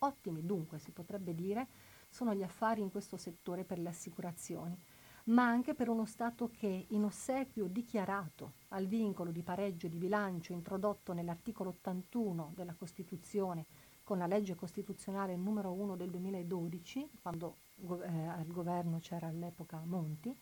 [0.00, 1.66] Ottimi dunque, si potrebbe dire,
[2.14, 4.78] sono gli affari in questo settore per le assicurazioni,
[5.24, 10.52] ma anche per uno Stato che, in ossequio dichiarato al vincolo di pareggio di bilancio
[10.52, 13.64] introdotto nell'articolo 81 della Costituzione
[14.04, 20.32] con la legge costituzionale numero 1 del 2012, quando eh, al governo c'era all'epoca Monti,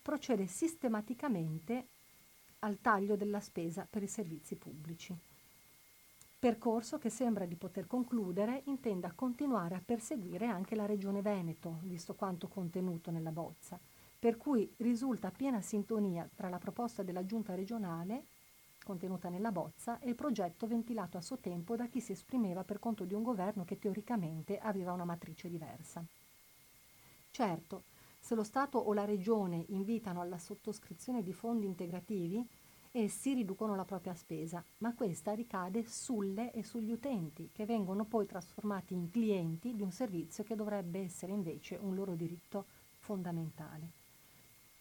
[0.00, 1.88] procede sistematicamente
[2.60, 5.14] al taglio della spesa per i servizi pubblici
[6.38, 12.14] percorso che sembra di poter concludere intenda continuare a perseguire anche la Regione Veneto, visto
[12.14, 13.78] quanto contenuto nella bozza,
[14.18, 18.24] per cui risulta piena sintonia tra la proposta della Giunta regionale
[18.84, 22.78] contenuta nella bozza e il progetto ventilato a suo tempo da chi si esprimeva per
[22.78, 26.02] conto di un governo che teoricamente aveva una matrice diversa.
[27.30, 27.82] Certo,
[28.18, 32.46] se lo Stato o la Regione invitano alla sottoscrizione di fondi integrativi,
[32.92, 38.26] essi riducono la propria spesa, ma questa ricade sulle e sugli utenti, che vengono poi
[38.26, 43.90] trasformati in clienti di un servizio che dovrebbe essere invece un loro diritto fondamentale.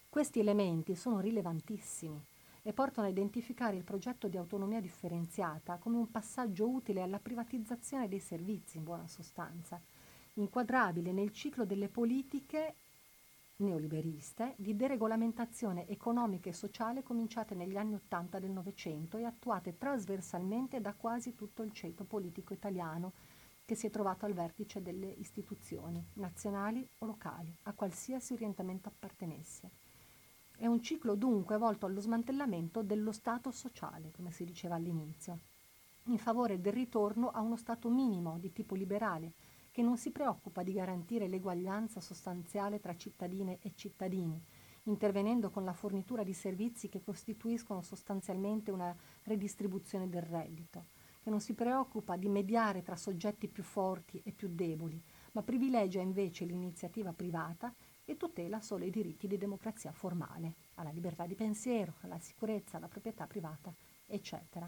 [0.09, 2.23] Questi elementi sono rilevantissimi
[2.63, 8.07] e portano a identificare il progetto di autonomia differenziata come un passaggio utile alla privatizzazione
[8.07, 9.79] dei servizi, in buona sostanza,
[10.33, 12.75] inquadrabile nel ciclo delle politiche
[13.57, 20.79] neoliberiste di deregolamentazione economica e sociale cominciate negli anni Ottanta del Novecento e attuate trasversalmente
[20.81, 23.13] da quasi tutto il ceto politico italiano
[23.65, 29.69] che si è trovato al vertice delle istituzioni, nazionali o locali, a qualsiasi orientamento appartenesse.
[30.55, 35.39] È un ciclo dunque volto allo smantellamento dello Stato sociale, come si diceva all'inizio,
[36.05, 39.33] in favore del ritorno a uno Stato minimo di tipo liberale,
[39.77, 44.43] che non si preoccupa di garantire l'eguaglianza sostanziale tra cittadine e cittadini,
[44.85, 50.87] intervenendo con la fornitura di servizi che costituiscono sostanzialmente una redistribuzione del reddito,
[51.21, 54.99] che non si preoccupa di mediare tra soggetti più forti e più deboli,
[55.33, 57.71] ma privilegia invece l'iniziativa privata
[58.03, 62.87] e tutela solo i diritti di democrazia formale, alla libertà di pensiero, alla sicurezza, alla
[62.87, 63.71] proprietà privata,
[64.07, 64.67] eccetera.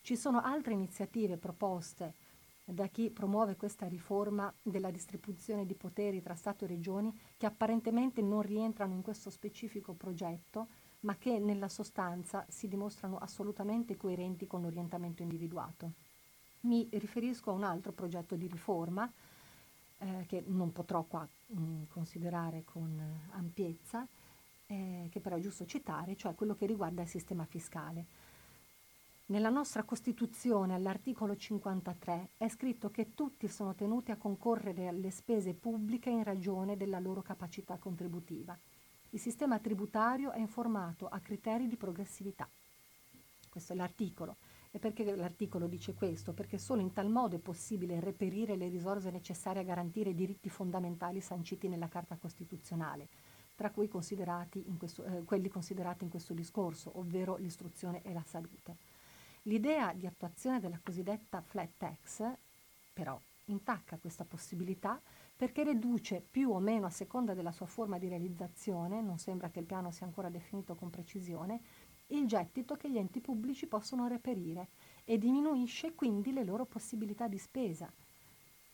[0.00, 2.14] Ci sono altre iniziative proposte
[2.64, 8.22] da chi promuove questa riforma della distribuzione di poteri tra Stato e Regioni che apparentemente
[8.22, 10.68] non rientrano in questo specifico progetto,
[11.00, 15.92] ma che nella sostanza si dimostrano assolutamente coerenti con l'orientamento individuato.
[16.62, 19.10] Mi riferisco a un altro progetto di riforma
[19.98, 24.06] eh, che non potrò qua mh, considerare con ampiezza,
[24.66, 28.19] eh, che però è giusto citare, cioè quello che riguarda il sistema fiscale.
[29.30, 35.54] Nella nostra Costituzione, all'articolo 53, è scritto che tutti sono tenuti a concorrere alle spese
[35.54, 38.58] pubbliche in ragione della loro capacità contributiva.
[39.10, 42.48] Il sistema tributario è informato a criteri di progressività.
[43.48, 44.38] Questo è l'articolo.
[44.72, 46.32] E perché l'articolo dice questo?
[46.32, 50.48] Perché solo in tal modo è possibile reperire le risorse necessarie a garantire i diritti
[50.48, 53.06] fondamentali sanciti nella Carta Costituzionale,
[53.54, 58.89] tra cui considerati questo, eh, quelli considerati in questo discorso, ovvero l'istruzione e la salute.
[59.44, 62.30] L'idea di attuazione della cosiddetta flat tax,
[62.92, 65.00] però, intacca questa possibilità
[65.34, 69.60] perché riduce più o meno a seconda della sua forma di realizzazione, non sembra che
[69.60, 71.60] il piano sia ancora definito con precisione,
[72.08, 74.68] il gettito che gli enti pubblici possono reperire
[75.04, 77.90] e diminuisce quindi le loro possibilità di spesa.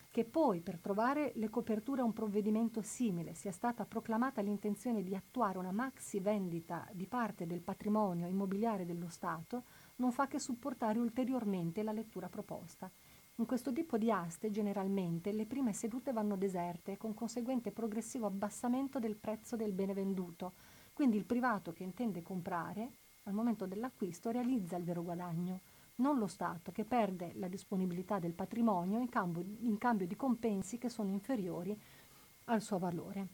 [0.09, 5.15] Che poi per trovare le coperture a un provvedimento simile sia stata proclamata l'intenzione di
[5.15, 9.63] attuare una maxi vendita di parte del patrimonio immobiliare dello Stato
[9.97, 12.89] non fa che supportare ulteriormente la lettura proposta.
[13.35, 18.97] In questo tipo di aste, generalmente, le prime sedute vanno deserte, con conseguente progressivo abbassamento
[18.97, 20.53] del prezzo del bene venduto.
[20.93, 22.89] Quindi il privato che intende comprare,
[23.23, 25.59] al momento dell'acquisto, realizza il vero guadagno,
[25.97, 30.77] non lo Stato che perde la disponibilità del patrimonio in cambio, in cambio di compensi
[30.77, 31.79] che sono inferiori
[32.45, 33.27] al suo valore.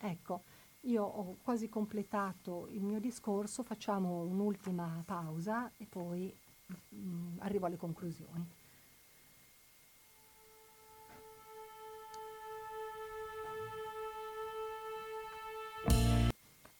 [0.00, 0.42] Ecco,
[0.82, 6.32] io ho quasi completato il mio discorso, facciamo un'ultima pausa e poi
[6.66, 8.46] mh, mm, arrivo alle conclusioni.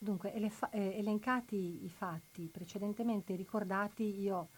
[0.01, 4.49] Dunque, elefa- eh, elencati i fatti precedentemente ricordati, io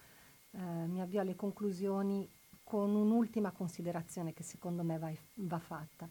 [0.53, 2.29] eh, mi avvio alle conclusioni
[2.63, 6.09] con un'ultima considerazione che secondo me va, va fatta.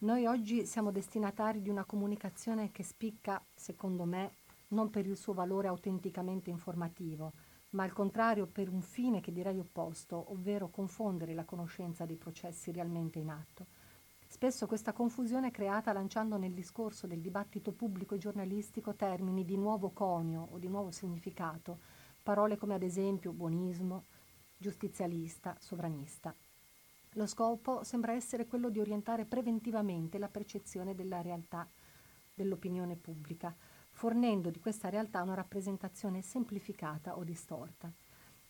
[0.00, 4.30] Noi oggi siamo destinatari di una comunicazione che spicca, secondo me,
[4.68, 7.32] non per il suo valore autenticamente informativo,
[7.70, 12.70] ma al contrario per un fine che direi opposto, ovvero confondere la conoscenza dei processi
[12.70, 13.66] realmente in atto.
[14.24, 19.56] Spesso questa confusione è creata lanciando nel discorso del dibattito pubblico e giornalistico termini di
[19.56, 21.80] nuovo conio o di nuovo significato,
[22.22, 24.04] parole come ad esempio buonismo,
[24.58, 26.32] giustizialista, sovranista.
[27.18, 31.68] Lo scopo sembra essere quello di orientare preventivamente la percezione della realtà
[32.32, 33.52] dell'opinione pubblica,
[33.90, 37.92] fornendo di questa realtà una rappresentazione semplificata o distorta.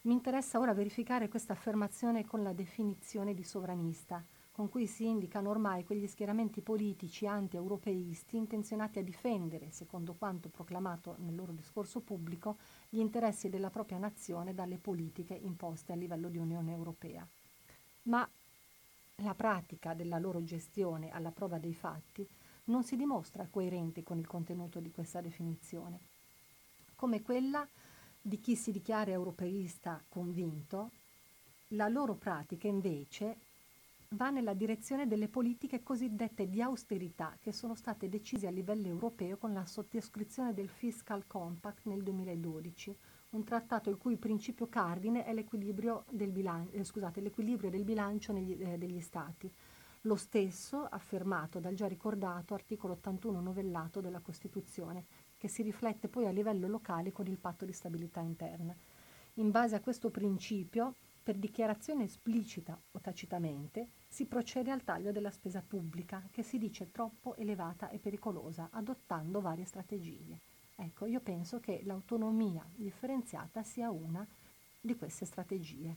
[0.03, 5.49] Mi interessa ora verificare questa affermazione con la definizione di sovranista, con cui si indicano
[5.49, 12.59] ormai quegli schieramenti politici anti-europeisti intenzionati a difendere, secondo quanto proclamato nel loro discorso pubblico,
[12.91, 17.27] gli interessi della propria nazione dalle politiche imposte a livello di Unione Europea.
[18.03, 18.29] Ma
[19.23, 22.27] la pratica della loro gestione alla prova dei fatti
[22.65, 25.99] non si dimostra coerente con il contenuto di questa definizione,
[26.95, 27.67] come quella
[28.21, 30.91] di chi si dichiara europeista convinto,
[31.69, 33.39] la loro pratica invece
[34.11, 39.37] va nella direzione delle politiche cosiddette di austerità che sono state decise a livello europeo
[39.37, 42.97] con la sottoscrizione del Fiscal Compact nel 2012,
[43.31, 48.33] un trattato il cui principio cardine è l'equilibrio del, bilan- eh, scusate, l'equilibrio del bilancio
[48.33, 49.53] negli, eh, degli Stati.
[50.03, 55.05] Lo stesso affermato dal già ricordato articolo 81 novellato della Costituzione,
[55.37, 58.75] che si riflette poi a livello locale con il patto di stabilità interna.
[59.35, 65.31] In base a questo principio, per dichiarazione esplicita o tacitamente, si procede al taglio della
[65.31, 70.48] spesa pubblica, che si dice troppo elevata e pericolosa, adottando varie strategie.
[70.81, 74.25] Ecco, io penso che l'autonomia differenziata sia una
[74.81, 75.97] di queste strategie.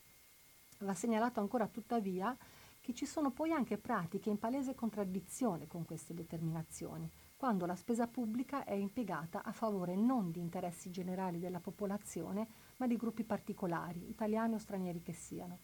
[0.79, 2.35] Va segnalato ancora tuttavia
[2.79, 7.07] che ci sono poi anche pratiche in palese contraddizione con queste determinazioni,
[7.37, 12.87] quando la spesa pubblica è impiegata a favore non di interessi generali della popolazione, ma
[12.87, 15.59] di gruppi particolari, italiani o stranieri che siano.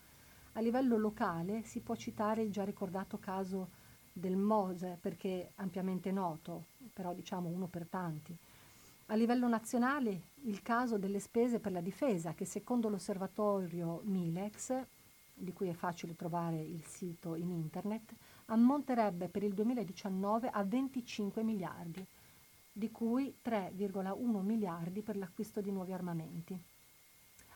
[0.54, 3.72] A livello locale si può citare il già ricordato caso
[4.14, 8.38] del Mose, perché ampiamente noto, però diciamo uno per tanti,
[9.08, 14.86] a livello nazionale il caso delle spese per la difesa, che secondo l'osservatorio Milex
[15.34, 18.14] di cui è facile trovare il sito in internet,
[18.46, 22.06] ammonterebbe per il 2019 a 25 miliardi,
[22.72, 26.60] di cui 3,1 miliardi per l'acquisto di nuovi armamenti.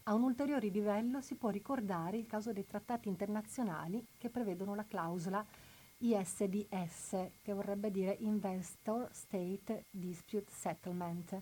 [0.04, 4.86] A un ulteriore livello si può ricordare il caso dei trattati internazionali che prevedono la
[4.86, 5.46] clausola
[6.02, 11.42] ISDS, che vorrebbe dire Investor State Dispute Settlement.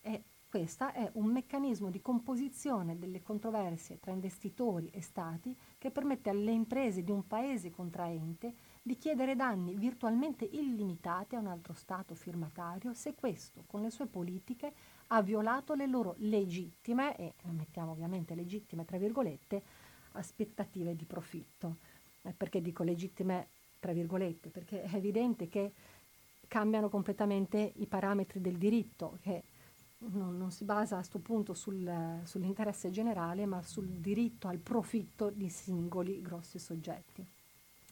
[0.00, 6.30] E questo è un meccanismo di composizione delle controversie tra investitori e stati che permette
[6.30, 12.14] alle imprese di un paese contraente di chiedere danni virtualmente illimitati a un altro Stato
[12.14, 14.72] firmatario se questo, con le sue politiche,
[15.08, 19.62] ha violato le loro legittime, e mettiamo ovviamente legittime tra virgolette,
[20.12, 21.76] aspettative di profitto.
[22.22, 23.48] Eh, perché dico legittime
[23.78, 24.50] tra virgolette?
[24.50, 25.72] Perché è evidente che
[26.48, 29.44] cambiano completamente i parametri del diritto, che
[29.98, 35.30] non, non si basa a questo punto sul, sull'interesse generale, ma sul diritto al profitto
[35.30, 37.26] di singoli grossi soggetti.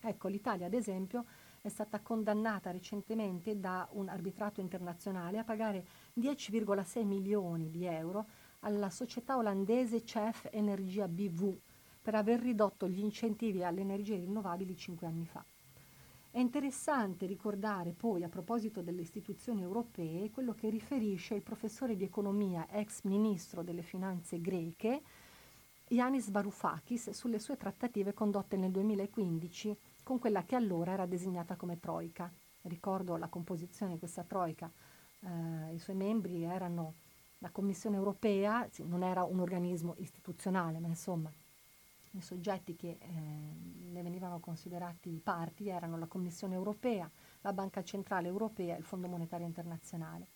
[0.03, 1.25] Ecco, l'Italia, ad esempio,
[1.61, 5.87] è stata condannata recentemente da un arbitrato internazionale a pagare
[6.21, 8.27] 10,6 milioni di euro
[8.61, 11.59] alla società olandese CEF Energia BV
[12.03, 15.43] per aver ridotto gli incentivi alle energie rinnovabili cinque anni fa.
[16.35, 22.03] È interessante ricordare poi, a proposito delle istituzioni europee, quello che riferisce il professore di
[22.03, 25.01] economia, ex ministro delle finanze greche,
[25.87, 31.79] Yanis Varoufakis, sulle sue trattative condotte nel 2015 con quella che allora era designata come
[31.79, 32.29] Troica.
[32.63, 34.69] Ricordo la composizione di questa Troica,
[35.21, 36.95] eh, i suoi membri erano
[37.39, 41.31] la Commissione europea, sì, non era un organismo istituzionale, ma insomma
[42.17, 43.09] i soggetti che eh,
[43.91, 47.11] ne venivano considerati parti erano la Commissione europea,
[47.41, 50.29] la Banca Centrale Europea e il Fondo Monetario Internazionale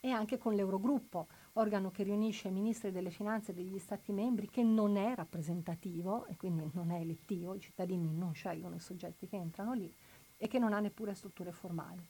[0.00, 4.62] e anche con l'Eurogruppo, organo che riunisce i ministri delle finanze degli Stati membri che
[4.62, 9.36] non è rappresentativo e quindi non è elettivo, i cittadini non scelgono i soggetti che
[9.36, 9.92] entrano lì
[10.36, 12.06] e che non ha neppure strutture formali.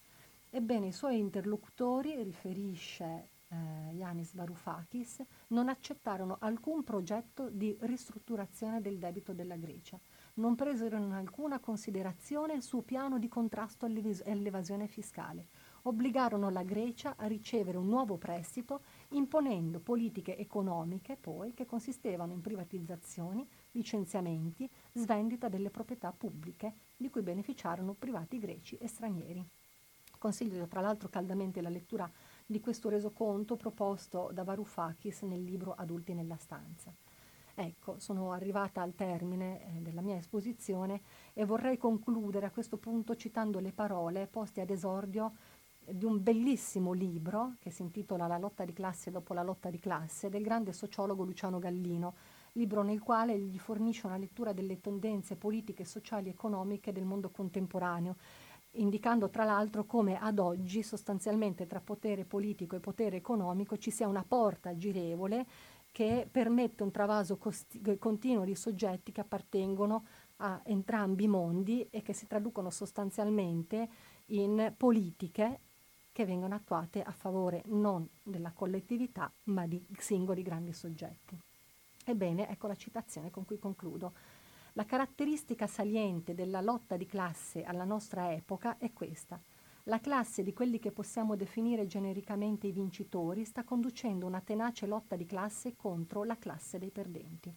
[0.51, 8.99] Ebbene, i suoi interlocutori, riferisce eh, Yanis Varoufakis, non accettarono alcun progetto di ristrutturazione del
[8.99, 9.99] debito della Grecia,
[10.35, 15.47] non presero in alcuna considerazione il suo piano di contrasto all'evasione fiscale,
[15.83, 22.41] obbligarono la Grecia a ricevere un nuovo prestito imponendo politiche economiche poi che consistevano in
[22.41, 29.47] privatizzazioni, licenziamenti, svendita delle proprietà pubbliche di cui beneficiarono privati greci e stranieri.
[30.19, 32.11] Consiglio tra l'altro caldamente la lettura
[32.47, 36.95] di questo resoconto proposto da Varoufakis nel libro Adulti nella stanza.
[37.59, 41.01] Ecco, sono arrivata al termine eh, della mia esposizione
[41.33, 45.33] e vorrei concludere a questo punto citando le parole poste ad esordio
[45.89, 49.79] di un bellissimo libro che si intitola La lotta di classe dopo la lotta di
[49.79, 52.15] classe del grande sociologo Luciano Gallino,
[52.53, 57.31] libro nel quale gli fornisce una lettura delle tendenze politiche, sociali e economiche del mondo
[57.31, 58.17] contemporaneo,
[58.77, 64.09] indicando tra l'altro come ad oggi sostanzialmente tra potere politico e potere economico ci sia
[64.09, 65.47] una porta girevole
[65.93, 70.05] che permette un travaso costi- continuo di soggetti che appartengono
[70.37, 73.89] a entrambi i mondi e che si traducono sostanzialmente
[74.27, 75.61] in politiche
[76.13, 81.39] che vengono attuate a favore non della collettività ma di singoli grandi soggetti.
[82.05, 84.13] Ebbene, ecco la citazione con cui concludo.
[84.77, 89.41] La caratteristica saliente della lotta di classe alla nostra epoca è questa.
[89.85, 95.17] La classe di quelli che possiamo definire genericamente i vincitori sta conducendo una tenace lotta
[95.17, 97.51] di classe contro la classe dei perdenti.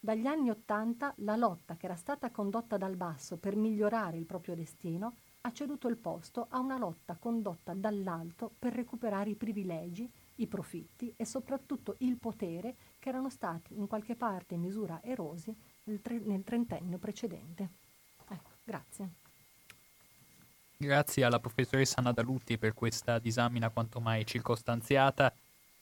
[0.00, 4.56] Dagli anni Ottanta la lotta che era stata condotta dal basso per migliorare il proprio
[4.56, 10.48] destino ha ceduto il posto a una lotta condotta dall'alto per recuperare i privilegi, i
[10.48, 15.54] profitti e soprattutto il potere che erano stati in qualche parte in misura erosi
[15.88, 17.68] nel, tre- nel trentennio precedente.
[18.28, 19.08] Ecco, grazie.
[20.76, 25.32] Grazie alla professoressa Nadalutti per questa disamina quanto mai circostanziata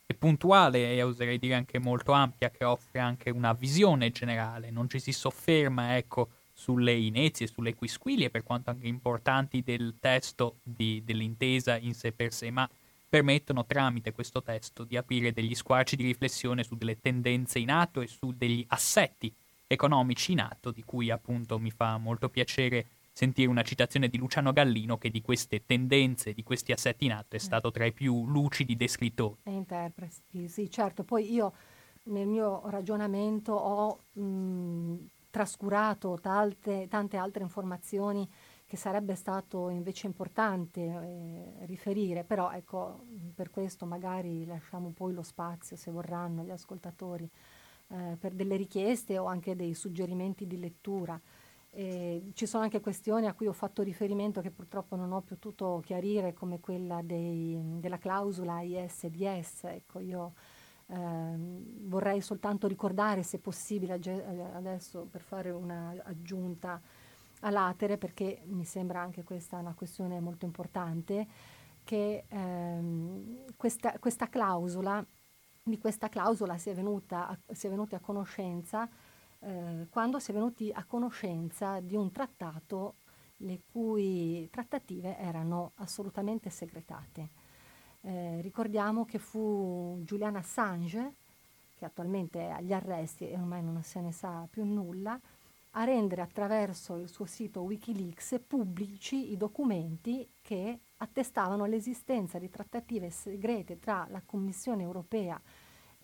[0.07, 4.89] e puntuale e oserei dire anche molto ampia che offre anche una visione generale, non
[4.89, 11.03] ci si sofferma, ecco, sulle inezie, sulle quisquilie, per quanto anche importanti del testo di,
[11.05, 12.69] dell'intesa in sé per sé, ma
[13.09, 18.01] permettono tramite questo testo di aprire degli squarci di riflessione su delle tendenze in atto
[18.01, 19.35] e su degli assetti
[19.67, 24.53] economici in atto, di cui appunto mi fa molto piacere sentire una citazione di Luciano
[24.53, 28.27] Gallino che di queste tendenze, di questi assetti in atto è stato tra i più
[28.27, 29.39] lucidi descrittori.
[29.45, 31.03] E interpreti, sì, certo.
[31.03, 31.53] Poi io
[32.05, 38.29] nel mio ragionamento ho mh, trascurato tante, tante altre informazioni
[38.67, 43.05] che sarebbe stato invece importante eh, riferire, però ecco,
[43.35, 47.31] per questo magari lasciamo poi lo spazio, se vorranno, gli ascoltatori
[47.89, 51.20] eh, per delle richieste o anche dei suggerimenti di lettura.
[51.70, 55.82] E ci sono anche questioni a cui ho fatto riferimento che purtroppo non ho potuto
[55.84, 59.64] chiarire, come quella dei, della clausola ISDS.
[59.64, 60.32] Ecco, io
[60.87, 60.97] eh,
[61.84, 64.01] vorrei soltanto ricordare, se possibile,
[64.55, 66.80] adesso per fare un'aggiunta
[67.41, 71.26] a latere, perché mi sembra anche questa una questione molto importante,
[71.84, 75.05] che ehm, questa, questa clausola,
[75.69, 78.89] di questa clausola si è, venuta, si è venuti a conoscenza
[79.41, 82.95] eh, quando si è venuti a conoscenza di un trattato
[83.39, 87.31] le cui trattative erano assolutamente segretate.
[88.03, 91.14] Eh, ricordiamo che fu Julian Assange,
[91.77, 95.21] che attualmente è agli arresti e ormai non se ne sa più nulla,
[95.79, 103.11] a rendere attraverso il suo sito Wikileaks pubblici i documenti che attestavano l'esistenza di trattative
[103.11, 105.39] segrete tra la Commissione europea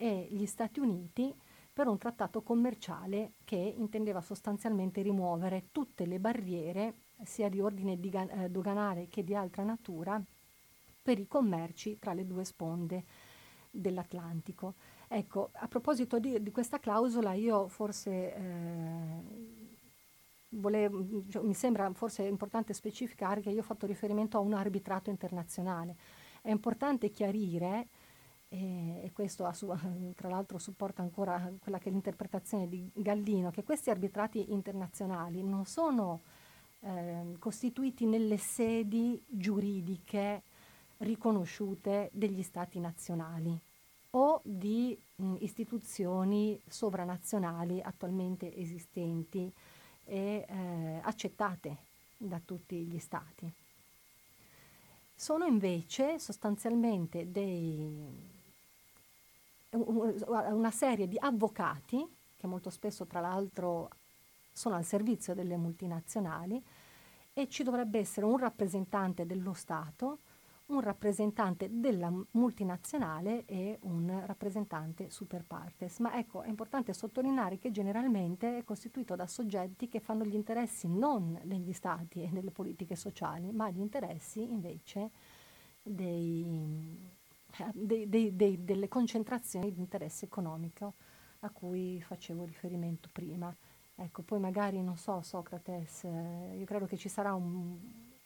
[0.07, 1.35] gli Stati Uniti
[1.73, 6.95] per un trattato commerciale che intendeva sostanzialmente rimuovere tutte le barriere,
[7.25, 10.23] sia di ordine eh, doganale che di altra natura,
[11.03, 13.05] per i commerci tra le due sponde
[13.71, 14.75] dell'Atlantico.
[15.09, 19.73] Ecco, a proposito di, di questa clausola, io forse eh,
[20.51, 25.11] volevo, cioè, mi sembra forse importante specificare che io ho fatto riferimento a un arbitrato
[25.11, 25.97] internazionale.
[26.41, 27.89] È importante chiarire
[28.53, 29.55] e, questo ha,
[30.15, 35.65] tra l'altro supporta ancora quella che è l'interpretazione di Gallino, che questi arbitrati internazionali non
[35.65, 36.21] sono
[36.81, 40.43] eh, costituiti nelle sedi giuridiche
[40.99, 43.59] riconosciute degli stati nazionali
[44.11, 49.51] o di mh, istituzioni sovranazionali attualmente esistenti
[50.05, 51.77] e eh, accettate
[52.19, 53.51] da tutti gli stati.
[55.15, 58.32] Sono invece sostanzialmente dei
[59.73, 62.07] una serie di avvocati,
[62.37, 63.89] che molto spesso tra l'altro
[64.53, 66.63] sono al servizio delle multinazionali,
[67.33, 70.19] e ci dovrebbe essere un rappresentante dello Stato,
[70.67, 75.99] un rappresentante della multinazionale e un rappresentante super partes.
[75.99, 80.89] Ma ecco, è importante sottolineare che generalmente è costituito da soggetti che fanno gli interessi
[80.89, 85.11] non degli stati e delle politiche sociali, ma gli interessi invece
[85.83, 87.11] dei,
[87.73, 90.95] dei, dei, dei, delle concentrazioni di interesse economico
[91.41, 93.55] a cui facevo riferimento prima.
[93.95, 97.79] Ecco, poi magari, non so, Socrates, eh, io credo che ci sarà un,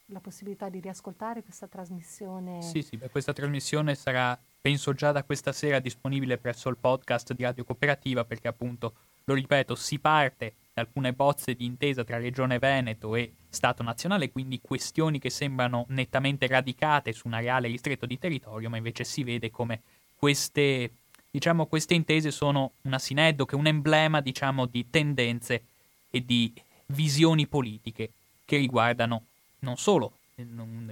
[0.06, 2.62] la possibilità di riascoltare questa trasmissione.
[2.62, 7.34] Sì, sì, beh, questa trasmissione sarà, penso, già da questa sera disponibile presso il podcast
[7.34, 12.58] di Radio Cooperativa, perché appunto, lo ripeto, si parte alcune bozze di intesa tra Regione
[12.58, 18.18] Veneto e Stato nazionale, quindi questioni che sembrano nettamente radicate su un areale ristretto di
[18.18, 19.80] territorio, ma invece si vede come
[20.16, 20.90] queste,
[21.30, 25.62] diciamo, queste intese sono una sineddoche, un emblema diciamo, di tendenze
[26.10, 26.52] e di
[26.86, 28.10] visioni politiche
[28.44, 29.24] che riguardano
[29.60, 30.18] non solo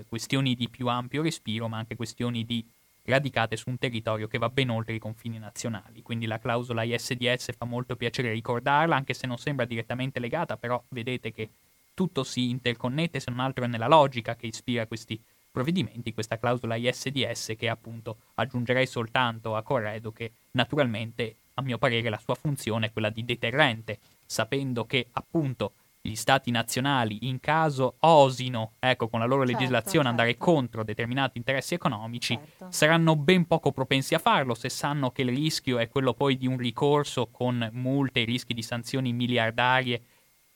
[0.08, 2.64] questioni di più ampio respiro, ma anche questioni di
[3.04, 6.02] radicate su un territorio che va ben oltre i confini nazionali.
[6.02, 10.82] Quindi la clausola ISDS fa molto piacere ricordarla, anche se non sembra direttamente legata, però
[10.88, 11.50] vedete che
[11.94, 16.74] tutto si interconnette, se non altro è nella logica che ispira questi provvedimenti, questa clausola
[16.74, 22.86] ISDS che appunto aggiungerei soltanto a Corredo che naturalmente a mio parere la sua funzione
[22.86, 25.74] è quella di deterrente, sapendo che appunto
[26.06, 30.08] gli stati nazionali in caso osino, ecco, con la loro certo, legislazione certo.
[30.10, 32.66] andare contro determinati interessi economici, certo.
[32.68, 36.46] saranno ben poco propensi a farlo se sanno che il rischio è quello poi di
[36.46, 40.02] un ricorso con multe e rischi di sanzioni miliardarie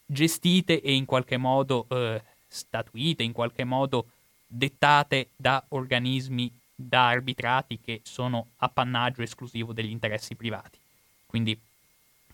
[0.05, 4.11] gestite e in qualche modo eh, statuite, in qualche modo
[4.47, 10.79] dettate da organismi, da arbitrati che sono appannaggio esclusivo degli interessi privati.
[11.25, 11.59] Quindi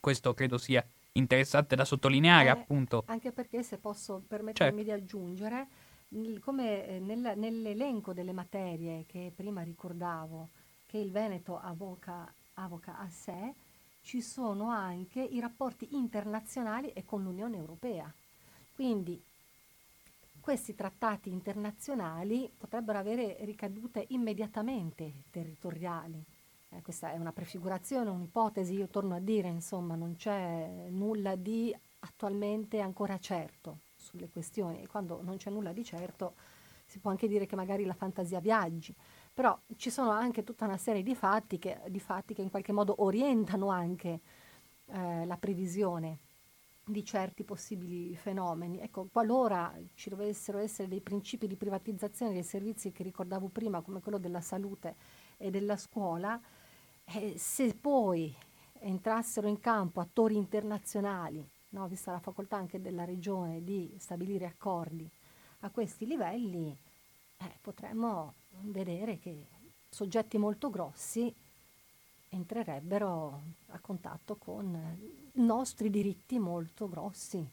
[0.00, 0.84] questo credo sia
[1.14, 3.04] interessante da sottolineare, eh, appunto.
[3.06, 4.96] Anche perché, se posso permettermi certo.
[4.96, 5.66] di aggiungere,
[6.40, 10.48] come eh, nel, nell'elenco delle materie che prima ricordavo,
[10.86, 13.54] che il Veneto avoca, avoca a sé,
[14.02, 18.12] ci sono anche i rapporti internazionali e con l'Unione Europea.
[18.74, 19.22] Quindi
[20.40, 26.22] questi trattati internazionali potrebbero avere ricadute immediatamente territoriali
[26.76, 31.74] eh, questa è una prefigurazione, un'ipotesi, io torno a dire, insomma, non c'è nulla di
[32.00, 36.34] attualmente ancora certo sulle questioni e quando non c'è nulla di certo
[36.86, 38.94] si può anche dire che magari la fantasia viaggi,
[39.32, 42.72] però ci sono anche tutta una serie di fatti che, di fatti che in qualche
[42.72, 44.20] modo orientano anche
[44.86, 46.18] eh, la previsione
[46.84, 48.80] di certi possibili fenomeni.
[48.80, 54.00] Ecco, qualora ci dovessero essere dei principi di privatizzazione dei servizi che ricordavo prima, come
[54.00, 54.94] quello della salute
[55.38, 56.38] e della scuola,
[57.04, 58.34] eh, se poi
[58.80, 65.08] entrassero in campo attori internazionali, no, vista la facoltà anche della Regione di stabilire accordi
[65.60, 66.76] a questi livelli,
[67.38, 69.46] eh, potremmo vedere che
[69.88, 71.32] soggetti molto grossi
[72.28, 74.98] entrerebbero a contatto con
[75.34, 77.46] nostri diritti molto grossi.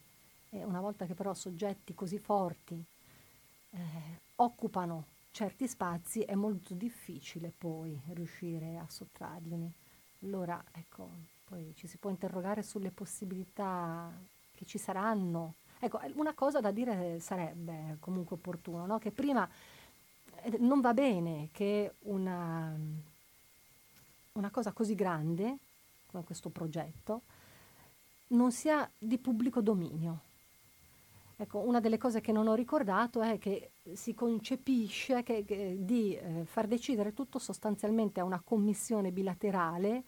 [0.49, 2.83] E una volta che però soggetti così forti
[3.69, 3.79] eh,
[4.35, 9.71] occupano certi spazi è molto difficile poi riuscire a sottrarglieli.
[10.23, 11.09] Allora, ecco,
[11.47, 14.11] poi ci si può interrogare sulle possibilità
[14.53, 15.55] che ci saranno.
[15.79, 18.99] Ecco, una cosa da dire sarebbe comunque opportuno, no?
[18.99, 19.49] che prima
[20.43, 22.75] eh, non va bene che una,
[24.33, 25.57] una cosa così grande
[26.07, 27.21] come questo progetto
[28.27, 30.19] non sia di pubblico dominio.
[31.37, 36.15] Ecco, una delle cose che non ho ricordato è che si concepisce che, che, di
[36.15, 40.03] eh, far decidere tutto sostanzialmente a una commissione bilaterale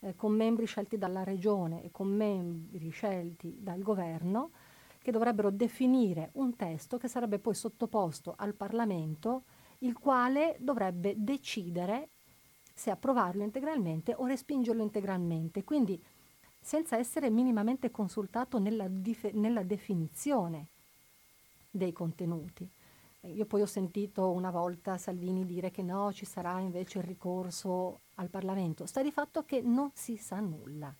[0.00, 4.50] eh, con membri scelti dalla regione e con membri scelti dal governo
[5.02, 9.44] che dovrebbero definire un testo che sarebbe poi sottoposto al Parlamento,
[9.78, 12.08] il quale dovrebbe decidere
[12.74, 15.64] se approvarlo integralmente o respingerlo integralmente.
[15.64, 16.02] Quindi
[16.60, 20.66] senza essere minimamente consultato nella, dif- nella definizione
[21.70, 22.68] dei contenuti.
[23.22, 28.00] Io poi ho sentito una volta Salvini dire che no, ci sarà invece il ricorso
[28.14, 28.86] al Parlamento.
[28.86, 30.94] Sta di fatto che non si sa nulla.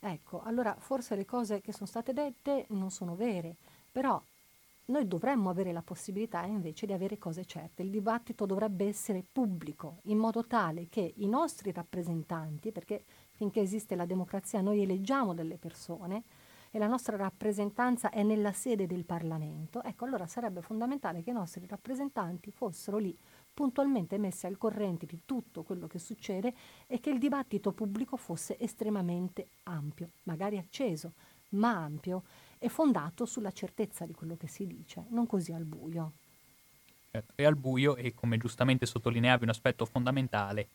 [0.00, 3.56] Ecco, allora forse le cose che sono state dette non sono vere,
[3.90, 4.20] però
[4.86, 7.82] noi dovremmo avere la possibilità invece di avere cose certe.
[7.82, 13.94] Il dibattito dovrebbe essere pubblico, in modo tale che i nostri rappresentanti, perché finché esiste
[13.94, 16.24] la democrazia noi eleggiamo delle persone,
[16.74, 21.32] e la nostra rappresentanza è nella sede del Parlamento, ecco allora sarebbe fondamentale che i
[21.32, 23.16] nostri rappresentanti fossero lì
[23.54, 26.52] puntualmente messi al corrente di tutto quello che succede
[26.88, 31.12] e che il dibattito pubblico fosse estremamente ampio, magari acceso,
[31.50, 32.24] ma ampio
[32.58, 36.14] e fondato sulla certezza di quello che si dice, non così al buio.
[37.12, 40.66] Certo, e al buio, e come giustamente sottolineavi un aspetto fondamentale,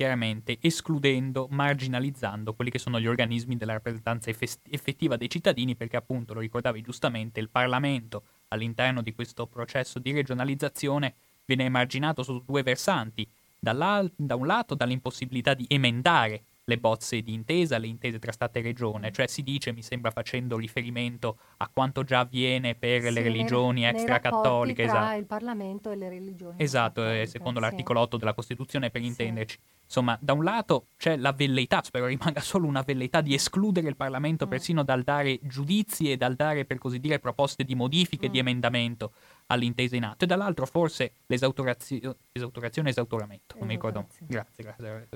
[0.00, 6.32] chiaramente escludendo, marginalizzando quelli che sono gli organismi della rappresentanza effettiva dei cittadini, perché appunto,
[6.32, 12.62] lo ricordavi giustamente, il Parlamento all'interno di questo processo di regionalizzazione viene emarginato su due
[12.62, 18.58] versanti, da un lato dall'impossibilità di emendare le bozze di intesa, le intese tra Stato
[18.58, 23.10] e Regione, cioè si dice, mi sembra facendo riferimento a quanto già avviene per sì,
[23.10, 24.84] le religioni nei, extracattoliche.
[24.84, 25.18] Tra esatto.
[25.18, 26.54] il Parlamento e le religioni.
[26.58, 27.66] Esatto, eh, secondo sì.
[27.66, 29.58] l'articolo 8 della Costituzione, per intenderci.
[29.60, 29.78] Sì.
[29.84, 33.96] Insomma, da un lato c'è la velleità, spero rimanga solo una velleità, di escludere il
[33.96, 34.48] Parlamento mm.
[34.48, 38.32] persino dal dare giudizi e dal dare, per così dire, proposte di modifiche, mm.
[38.32, 39.12] di emendamento
[39.46, 44.06] all'intesa in atto, e dall'altro forse l'esautorazione, esautorazione esautoramento, non mi ricordo.
[44.20, 45.08] Grazie, grazie.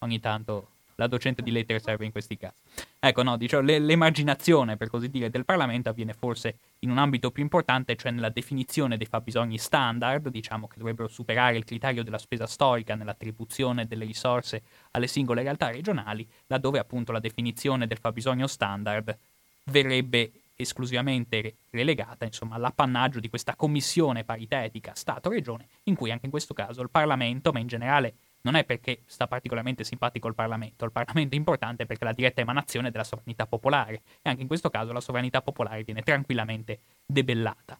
[0.00, 2.56] Ogni tanto la docente di lettere serve in questi casi.
[2.98, 7.30] Ecco, no, diciamo, le, l'emarginazione, per così dire, del Parlamento avviene forse in un ambito
[7.30, 12.18] più importante, cioè nella definizione dei fabbisogni standard, diciamo che dovrebbero superare il criterio della
[12.18, 18.48] spesa storica nell'attribuzione delle risorse alle singole realtà regionali, laddove appunto la definizione del fabbisogno
[18.48, 19.16] standard
[19.64, 26.54] verrebbe esclusivamente relegata insomma, all'appannaggio di questa commissione paritetica Stato-Regione, in cui anche in questo
[26.54, 30.92] caso il Parlamento, ma in generale non è perché sta particolarmente simpatico il Parlamento, il
[30.92, 34.70] Parlamento è importante perché è la diretta emanazione della sovranità popolare e anche in questo
[34.70, 37.78] caso la sovranità popolare viene tranquillamente debellata.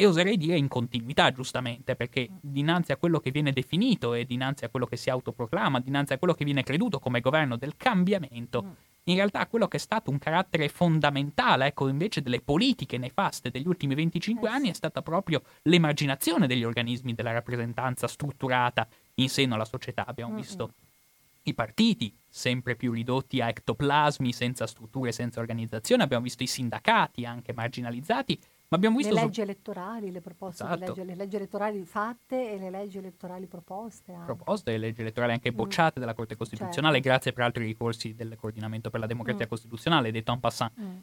[0.00, 4.64] E oserei dire in continuità, giustamente, perché dinanzi a quello che viene definito e dinanzi
[4.64, 8.62] a quello che si autoproclama, dinanzi a quello che viene creduto come governo del cambiamento,
[8.62, 8.70] mm.
[9.04, 13.66] in realtà quello che è stato un carattere fondamentale, ecco, invece delle politiche nefaste degli
[13.66, 18.86] ultimi 25 eh anni, è stata proprio l'emarginazione degli organismi della rappresentanza strutturata
[19.18, 20.04] in seno alla società.
[20.06, 20.40] Abbiamo mm-hmm.
[20.40, 20.72] visto
[21.44, 27.24] i partiti sempre più ridotti a ectoplasmi senza strutture, senza organizzazione, abbiamo visto i sindacati
[27.24, 28.38] anche marginalizzati,
[28.68, 29.14] ma abbiamo visto...
[29.14, 30.78] Le leggi elettorali, le proposte esatto.
[30.78, 34.12] legge, le leggi elettorali fatte e le leggi elettorali proposte.
[34.12, 34.26] Anche.
[34.26, 35.56] Proposte e leggi elettorali anche mm.
[35.56, 36.00] bocciate mm.
[36.00, 37.08] dalla Corte Costituzionale, certo.
[37.08, 39.48] grazie peraltro ai ricorsi del Coordinamento per la Democrazia mm.
[39.48, 40.72] Costituzionale, detto en passant.
[40.78, 40.98] Mm.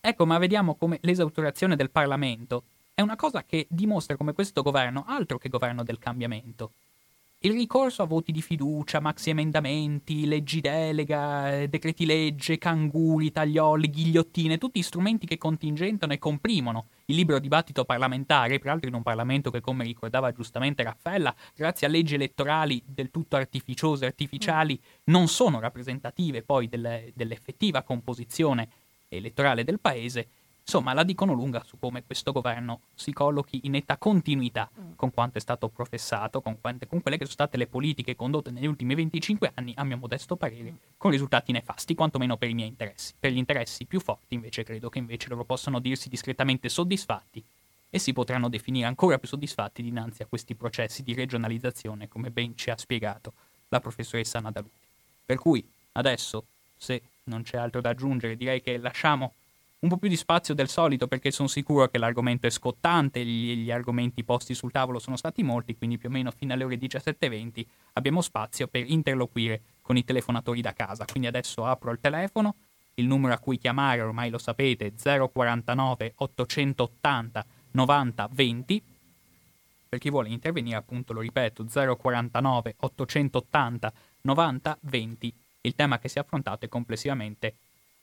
[0.00, 2.62] Ecco, ma vediamo come l'esautorazione del Parlamento
[2.94, 6.72] è una cosa che dimostra come questo governo, altro che governo del cambiamento,
[7.42, 14.58] il ricorso a voti di fiducia, maxi emendamenti, leggi delega, decreti legge, canguri, taglioli, ghigliottine,
[14.58, 19.62] tutti strumenti che contingentano e comprimono il libero dibattito parlamentare, peraltro in un Parlamento che,
[19.62, 26.42] come ricordava giustamente Raffaella, grazie a leggi elettorali del tutto artificiose, artificiali, non sono rappresentative
[26.42, 28.68] poi delle, dell'effettiva composizione
[29.08, 30.28] elettorale del Paese,
[30.62, 34.92] Insomma, la dicono lunga su come questo governo si collochi in netta continuità mm.
[34.94, 38.50] con quanto è stato professato, con, quante, con, quelle che sono state le politiche condotte
[38.50, 42.68] negli ultimi 25 anni, a mio modesto parere, con risultati nefasti, quantomeno per i miei
[42.68, 43.14] interessi.
[43.18, 47.42] Per gli interessi più forti, invece, credo che invece loro possano dirsi discretamente soddisfatti
[47.90, 52.56] e si potranno definire ancora più soddisfatti dinanzi a questi processi di regionalizzazione, come ben
[52.56, 53.32] ci ha spiegato
[53.68, 54.78] la professoressa Nadaluti.
[55.26, 56.44] Per cui, adesso,
[56.76, 59.34] se non c'è altro da aggiungere, direi che lasciamo
[59.80, 63.54] un po' più di spazio del solito perché sono sicuro che l'argomento è scottante, gli,
[63.56, 66.76] gli, argomenti posti sul tavolo sono stati molti, quindi più o meno fino alle ore
[66.76, 67.64] 17.20
[67.94, 71.06] abbiamo spazio per interloquire con i telefonatori da casa.
[71.06, 72.56] Quindi adesso apro il telefono,
[72.94, 78.82] il numero a cui chiamare ormai lo sapete, 049 880 90 20.
[79.88, 85.34] Per chi vuole intervenire, appunto, lo ripeto, 049 880 90 20.
[85.62, 87.54] Il tema che si è affrontato è complessivamente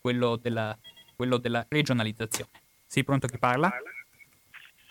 [0.02, 0.78] quello della
[1.18, 2.52] quello della regionalizzazione.
[2.86, 3.72] Sei pronto chi parla?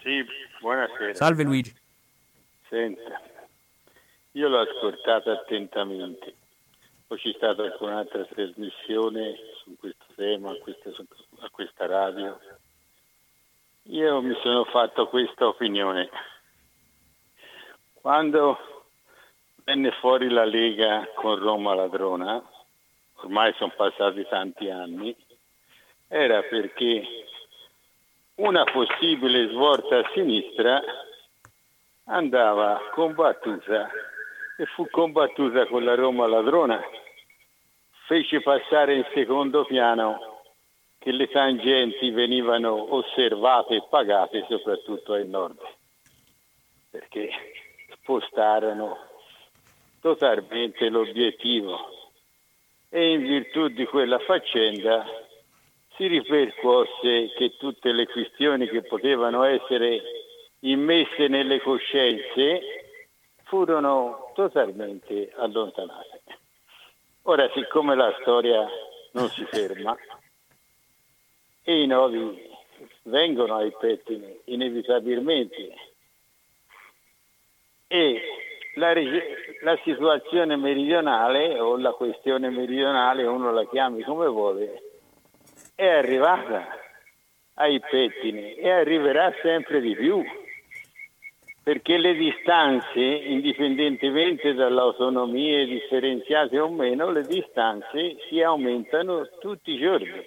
[0.02, 0.24] Sì,
[0.60, 1.14] buonasera.
[1.14, 1.74] Salve Luigi.
[2.68, 3.22] Senta,
[4.32, 6.34] io l'ho ascoltato attentamente,
[7.06, 12.38] poi c'è stata anche un'altra trasmissione su questo tema, a questa, a questa radio.
[13.84, 16.10] Io mi sono fatto questa opinione.
[17.94, 18.58] Quando
[19.62, 22.42] venne fuori la Lega con Roma Ladrona,
[23.14, 25.16] ormai sono passati tanti anni,
[26.08, 27.02] era perché
[28.36, 30.82] una possibile svolta a sinistra
[32.04, 33.90] andava combattuta
[34.56, 36.80] e fu combattuta con la Roma ladrona.
[38.06, 40.42] Fece passare in secondo piano
[40.98, 45.58] che le tangenti venivano osservate e pagate soprattutto al nord,
[46.90, 47.30] perché
[47.92, 48.98] spostarono
[50.00, 51.78] totalmente l'obiettivo
[52.88, 55.04] e in virtù di quella faccenda
[55.96, 60.02] si ripercosse che tutte le questioni che potevano essere
[60.60, 62.60] immesse nelle coscienze
[63.44, 66.22] furono totalmente allontanate.
[67.22, 68.68] Ora, siccome la storia
[69.12, 69.96] non si ferma
[71.62, 72.54] e i nodi
[73.04, 75.74] vengono ai pettini inevitabilmente
[77.88, 78.20] e
[78.74, 78.92] la,
[79.62, 84.82] la situazione meridionale o la questione meridionale, uno la chiami come vuole,
[85.76, 86.66] è arrivata
[87.54, 90.24] ai pettini e arriverà sempre di più,
[91.62, 100.24] perché le distanze, indipendentemente dall'autonomia differenziate o meno, le distanze si aumentano tutti i giorni,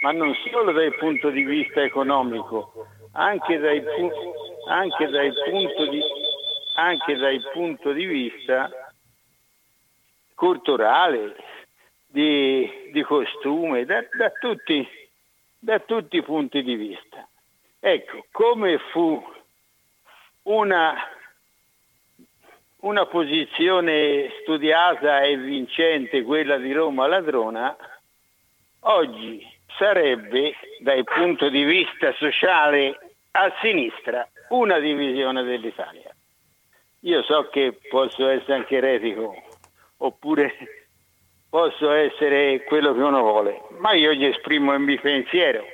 [0.00, 3.82] ma non solo dal punto di vista economico, anche dal,
[4.68, 6.00] anche dal, punto, di,
[6.76, 8.70] anche dal punto di vista
[10.36, 11.34] culturale,
[12.10, 14.86] di, di costume, da, da, tutti,
[15.58, 17.26] da tutti i punti di vista.
[17.78, 19.22] Ecco, come fu
[20.42, 20.94] una,
[22.80, 27.76] una posizione studiata e vincente quella di Roma ladrona,
[28.80, 29.46] oggi
[29.76, 32.98] sarebbe dal punto di vista sociale
[33.32, 36.12] a sinistra una divisione dell'Italia.
[37.02, 39.40] Io so che posso essere anche eretico,
[39.98, 40.77] oppure
[41.48, 45.64] posso essere quello che uno vuole, ma io gli esprimo il mio pensiero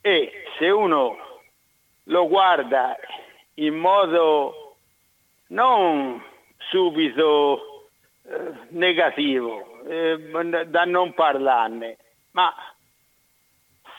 [0.00, 1.16] e se uno
[2.04, 2.96] lo guarda
[3.54, 4.76] in modo
[5.48, 6.22] non
[6.70, 7.90] subito
[8.24, 11.96] eh, negativo, eh, da non parlarne,
[12.32, 12.54] ma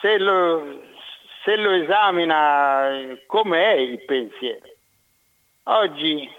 [0.00, 0.82] se lo,
[1.44, 4.66] se lo esamina come è il pensiero.
[5.64, 6.30] Oggi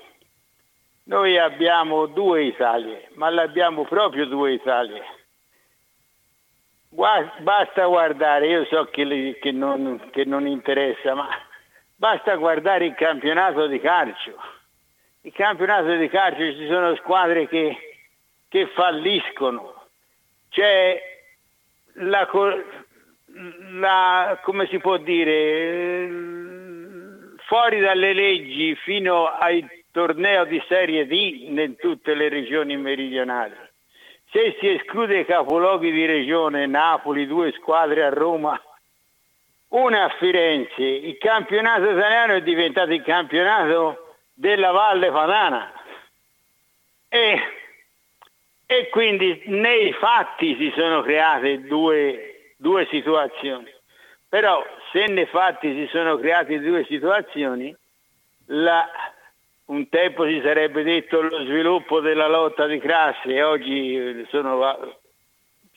[1.10, 5.04] noi abbiamo due Italie, ma l'abbiamo proprio due Italie.
[6.90, 11.28] Basta guardare, io so che, le, che, non, che non interessa, ma
[11.96, 14.36] basta guardare il campionato di calcio.
[15.22, 17.76] Il campionato di calcio ci sono squadre che,
[18.48, 19.88] che falliscono.
[20.50, 21.02] C'è
[21.94, 22.30] la,
[23.72, 26.08] la, come si può dire,
[27.48, 33.56] fuori dalle leggi fino ai torneo di Serie D in tutte le regioni meridionali.
[34.32, 38.62] Se si esclude i capoluoghi di regione, Napoli, due squadre a Roma,
[39.70, 45.74] una a Firenze, il campionato italiano è diventato il campionato della Valle Padana.
[47.08, 47.42] E,
[48.68, 53.72] e quindi nei fatti si sono create due, due situazioni.
[54.30, 57.76] Però se nei fatti si sono create due situazioni,
[58.46, 58.88] la
[59.70, 64.98] un tempo si sarebbe detto lo sviluppo della lotta di classe, oggi sono,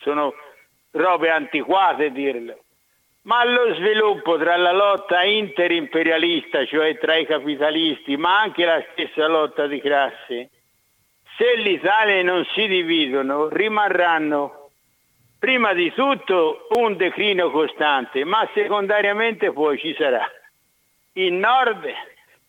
[0.00, 0.34] sono
[0.92, 2.58] robe antiquate dirlo.
[3.22, 9.26] ma lo sviluppo tra la lotta interimperialista, cioè tra i capitalisti, ma anche la stessa
[9.26, 10.50] lotta di classe,
[11.36, 14.70] se l'Italia non si dividono, rimarranno
[15.38, 20.26] prima di tutto un declino costante, ma secondariamente poi ci sarà
[21.14, 21.84] il nord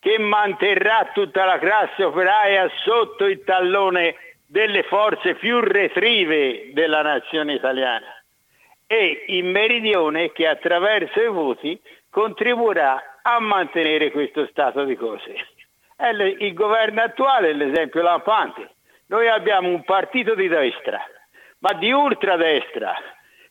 [0.04, 7.54] che manterrà tutta la classe operaia sotto il tallone delle forze più retrive della nazione
[7.54, 8.22] italiana
[8.86, 11.80] e il meridione che attraverso i voti
[12.10, 15.36] contribuirà a mantenere questo stato di cose.
[16.38, 18.72] Il governo attuale è l'esempio lampante.
[19.08, 21.02] Noi abbiamo un partito di destra,
[21.60, 22.94] ma di ultradestra,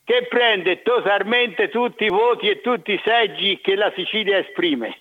[0.05, 4.99] che prende totalmente tutti i voti e tutti i seggi che la Sicilia esprime.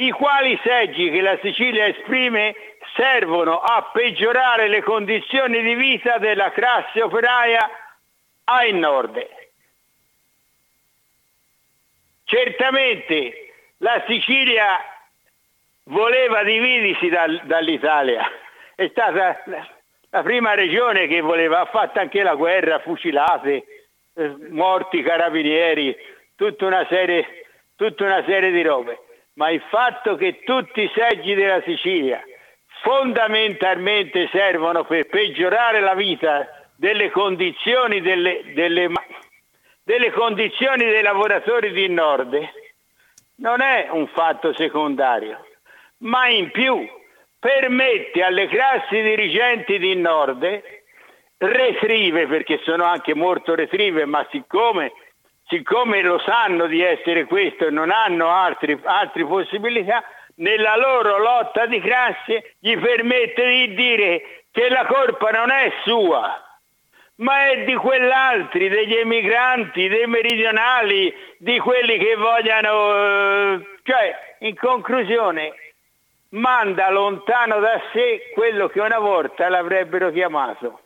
[0.00, 2.54] I quali seggi che la Sicilia esprime
[2.94, 7.68] servono a peggiorare le condizioni di vita della classe operaia
[8.44, 9.26] al nord.
[12.22, 14.78] Certamente la Sicilia
[15.84, 18.24] voleva dividersi dal, dall'Italia,
[18.76, 19.68] è stata la,
[20.10, 23.64] la, prima regione che voleva, ha fatto anche la guerra, fucilate,
[24.14, 25.96] eh, morti carabinieri,
[26.36, 29.00] tutta una, serie, tutta una serie di robe.
[29.38, 32.20] Ma il fatto che tutti i seggi della Sicilia
[32.82, 38.90] fondamentalmente servono per peggiorare la vita delle condizioni, delle, delle,
[39.82, 42.36] delle condizioni dei lavoratori di Nord
[43.36, 45.46] non è un fatto secondario,
[45.98, 46.88] ma in più
[47.38, 50.62] permette alle classi dirigenti di Nord,
[51.36, 54.92] retrive, perché sono anche molto retrive, ma siccome,
[55.48, 60.04] siccome lo sanno di essere questo e non hanno altre possibilità,
[60.36, 66.42] nella loro lotta di classe gli permette di dire che la colpa non è sua,
[67.16, 74.54] ma è di quell'altri, degli emigranti, dei meridionali, di quelli che vogliano, eh, cioè, in
[74.54, 75.52] conclusione,
[76.30, 80.80] manda lontano da sé quello che una volta l'avrebbero chiamato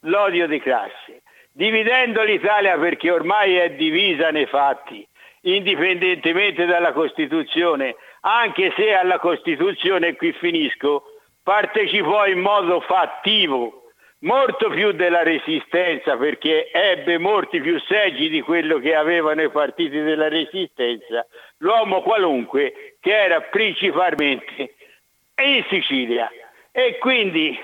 [0.00, 1.22] l'odio di classe,
[1.60, 5.06] dividendo l'Italia perché ormai è divisa nei fatti,
[5.42, 11.02] indipendentemente dalla Costituzione, anche se alla Costituzione, qui finisco,
[11.42, 13.90] partecipò in modo fattivo
[14.20, 20.00] molto più della resistenza perché ebbe molti più seggi di quello che avevano i partiti
[20.00, 21.26] della resistenza,
[21.58, 24.76] l'uomo qualunque che era principalmente
[25.42, 26.30] in Sicilia.
[26.72, 27.58] E quindi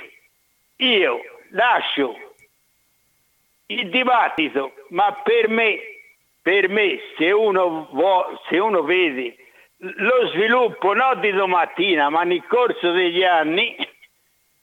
[0.76, 1.20] io
[1.53, 2.26] lascio
[3.67, 5.79] il dibattito, ma per me,
[6.43, 9.37] per me se, uno vuole, se uno vede
[9.79, 13.77] lo sviluppo non di domattina, ma nel corso degli anni,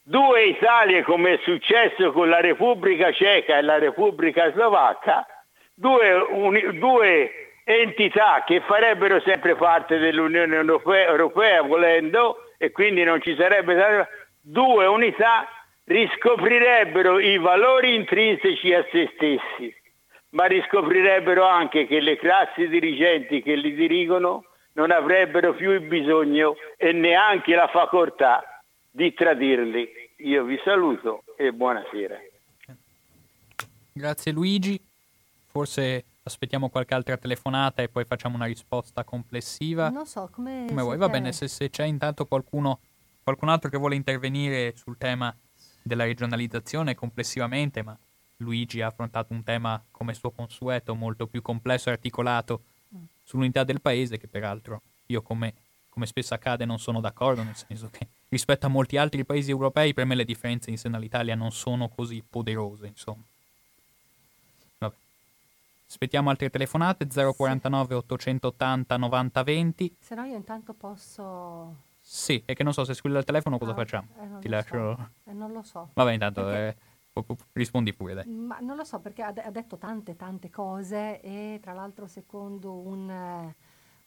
[0.02, 5.26] due Italie come è successo con la Repubblica Ceca e la Repubblica Slovacca,
[5.74, 7.32] due, uni, due
[7.64, 14.08] entità che farebbero sempre parte dell'Unione Europea, Europea, volendo e quindi non ci sarebbe
[14.42, 15.48] due unità
[15.86, 19.76] riscoprirebbero i valori intrinseci a se stessi,
[20.30, 26.56] ma riscoprirebbero anche che le classi dirigenti che li dirigono non avrebbero più il bisogno
[26.78, 29.90] e neanche la facoltà di tradirli.
[30.18, 32.18] Io vi saluto e buonasera.
[33.92, 34.80] Grazie Luigi.
[35.46, 39.90] Forse aspettiamo qualche altra telefonata e poi facciamo una risposta complessiva.
[39.90, 40.98] Non so, come, come vuoi.
[40.98, 42.80] Va bene, se, se, c'è intanto qualcuno,
[43.22, 45.36] qualcun altro che vuole intervenire sul tema
[45.84, 47.98] della regionalizzazione complessivamente, ma
[48.38, 52.64] Luigi ha affrontato un tema come suo consueto molto più complesso e articolato
[53.24, 55.54] sull'unità del paese, che peraltro io come,
[55.90, 59.94] come spesso accade non sono d'accordo, nel senso che rispetto a molti altri paesi europei,
[59.94, 63.24] per me le differenze in seno all'Italia non sono così poderose, insomma.
[64.80, 64.96] Vabbè.
[65.88, 69.96] Aspettiamo altre telefonate, 049 880 90 20.
[70.00, 71.92] Se no io intanto posso...
[72.14, 74.08] Sì, è che non so se squilla il telefono cosa ah, facciamo.
[74.20, 74.96] Eh, Ti lascio...
[74.96, 75.10] So.
[75.24, 75.90] Eh, non lo so.
[75.96, 76.78] Vabbè, intanto perché...
[77.12, 78.28] eh, rispondi pure, dai.
[78.28, 82.72] Ma non lo so, perché ha, ha, detto tante, tante cose e tra l'altro secondo
[82.72, 83.56] un, eh,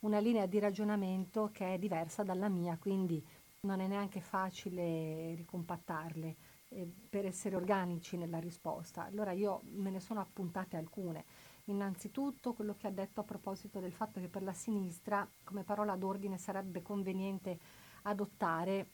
[0.00, 3.20] una linea di ragionamento che è diversa dalla mia, quindi
[3.62, 6.36] non è neanche facile ricompattarle
[6.68, 9.04] eh, per essere organici nella risposta.
[9.04, 11.24] Allora io me ne sono appuntate alcune.
[11.64, 15.96] Innanzitutto quello che ha detto a proposito del fatto che per la sinistra come parola
[15.96, 17.58] d'ordine sarebbe conveniente
[18.06, 18.86] adottare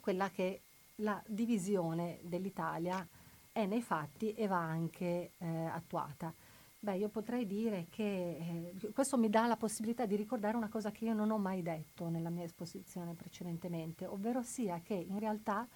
[0.00, 0.60] quella che
[0.96, 3.06] la divisione dell'Italia
[3.52, 6.32] è nei fatti e va anche eh, attuata.
[6.78, 10.90] Beh, io potrei dire che eh, questo mi dà la possibilità di ricordare una cosa
[10.90, 15.66] che io non ho mai detto nella mia esposizione precedentemente, ovvero sia che in realtà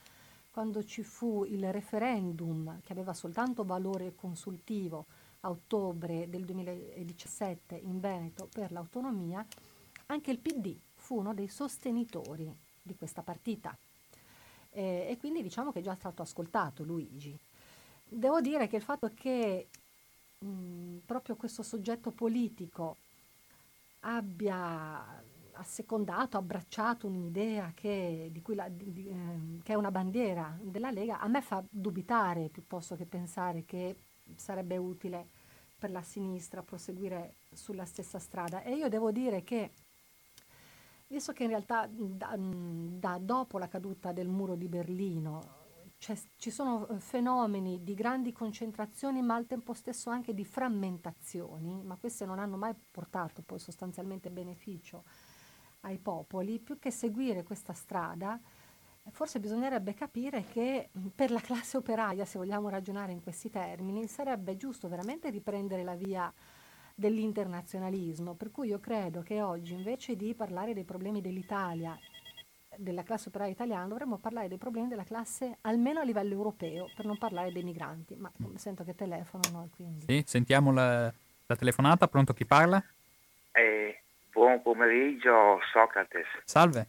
[0.50, 5.06] quando ci fu il referendum che aveva soltanto valore consultivo,
[5.40, 9.44] a ottobre del 2017 in Veneto per l'autonomia,
[10.06, 10.76] anche il PD
[11.10, 12.48] fu uno dei sostenitori
[12.80, 13.76] di questa partita.
[14.70, 17.36] Eh, e quindi diciamo che è già stato ascoltato Luigi.
[18.04, 19.66] Devo dire che il fatto che
[20.38, 22.96] mh, proprio questo soggetto politico
[24.02, 25.20] abbia
[25.54, 31.42] assecondato, abbracciato un'idea che, la, di, eh, che, è una bandiera della Lega, a me
[31.42, 33.96] fa dubitare piuttosto che pensare che
[34.36, 35.26] sarebbe utile
[35.76, 38.62] per la sinistra proseguire sulla stessa strada.
[38.62, 39.72] E io devo dire che,
[41.10, 45.58] visto che in realtà da, da dopo la caduta del muro di Berlino
[46.36, 51.96] ci sono eh, fenomeni di grandi concentrazioni ma al tempo stesso anche di frammentazioni, ma
[51.96, 55.04] queste non hanno mai portato poi sostanzialmente beneficio
[55.80, 58.40] ai popoli, più che seguire questa strada,
[59.10, 64.56] forse bisognerebbe capire che per la classe operaia, se vogliamo ragionare in questi termini, sarebbe
[64.56, 66.32] giusto veramente riprendere la via
[66.94, 71.98] dell'internazionalismo, per cui io credo che oggi invece di parlare dei problemi dell'Italia,
[72.76, 77.04] della classe operaia italiana, dovremmo parlare dei problemi della classe almeno a livello europeo, per
[77.04, 80.04] non parlare dei migranti, ma sento che telefonano quindi...
[80.06, 81.12] Sì, sentiamo la,
[81.46, 82.82] la telefonata, pronto chi parla?
[83.52, 84.00] Eh,
[84.32, 86.26] Buon pomeriggio Socrates.
[86.44, 86.86] Salve.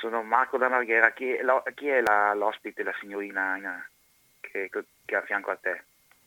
[0.00, 1.12] Sono Marco da Marghera.
[1.12, 3.88] Chi lo, chi è la, l'ospite, la signorina
[4.40, 5.84] che, che è a fianco a te?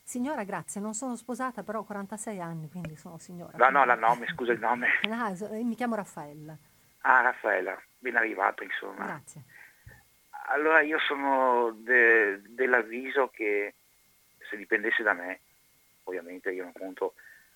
[0.08, 3.58] Signora, grazie, non sono sposata, però ho 46 anni, quindi sono signora.
[3.58, 4.88] No, no, la nome, scusa il nome.
[5.10, 6.56] Ah, mi chiamo Raffaella.
[7.02, 9.04] Ah, Raffaella, ben arrivato, insomma.
[9.04, 9.42] Grazie.
[10.50, 13.74] Allora io sono de, dell'avviso che
[14.48, 15.40] se dipendesse da me,
[16.04, 17.16] ovviamente io non conto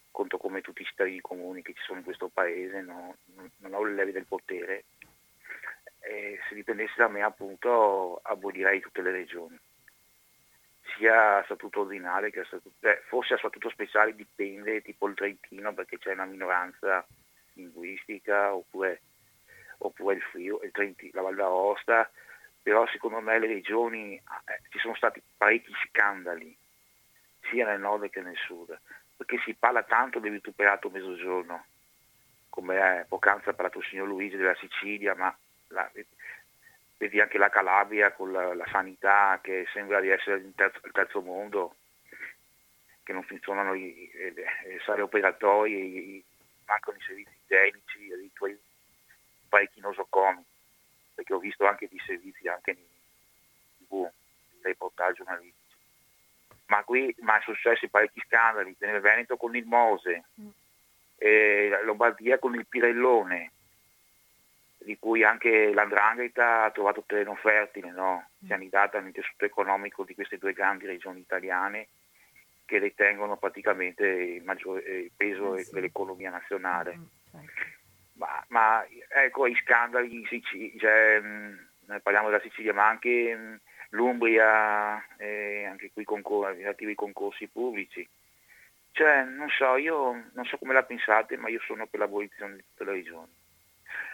[0.09, 3.15] conto come tutti i cittadini comuni che ci sono in questo paese, no,
[3.57, 4.85] non ho le leve del potere,
[5.99, 9.57] e se dipendesse da me appunto abolirei tutte le regioni,
[10.95, 15.15] sia a statuto ordinale che a statuto, eh, forse a statuto speciale dipende, tipo il
[15.15, 17.05] Trentino perché c'è una minoranza
[17.53, 19.01] linguistica, oppure,
[19.79, 22.09] oppure il Frio, il Trentino, la Val d'Aosta,
[22.61, 26.55] però secondo me le regioni, eh, ci sono stati parecchi scandali,
[27.49, 28.77] sia nel nord che nel sud
[29.19, 31.65] perché si parla tanto del vituperato mezzogiorno,
[32.47, 35.35] come poc'anzi ha parlato il signor Luigi della Sicilia, ma
[35.67, 35.91] la,
[36.99, 40.91] vedi anche la Calabria con la, la, sanità che sembra di essere il terzo, il
[40.91, 41.75] terzo mondo,
[43.03, 46.23] che non funzionano i, i sale operatori, i,
[46.65, 48.59] mancano i servizi igienici, i tuoi
[49.47, 50.43] parecchi nosocomi,
[51.15, 55.57] perché ho visto anche di servizi anche in tv, in reportage giornalistici
[56.69, 60.49] ma qui ma sono successi parecchi scandali, nel Veneto con il Mose, mm.
[61.17, 63.51] eh, Lombardia con il Pirellone,
[64.79, 68.29] di cui anche l'Andrangheta ha trovato terreno fertile, no?
[68.39, 71.87] si è annidata nel tessuto economico di queste due grandi regioni italiane
[72.65, 75.73] che detengono praticamente il maggiore il peso eh sì.
[75.73, 76.95] dell'economia nazionale.
[76.95, 77.61] Mm, certo.
[78.13, 81.55] ma, ma, ecco i scandali in Sicilia, cioè, mm,
[82.03, 83.55] parliamo della Sicilia, ma anche mm,
[83.89, 88.07] l'Umbria, eh, anche qui concor- relativi ai concorsi pubblici.
[88.91, 92.63] Cioè, non so, io non so come la pensate, ma io sono per l'abolizione di
[92.69, 93.31] tutte le regioni.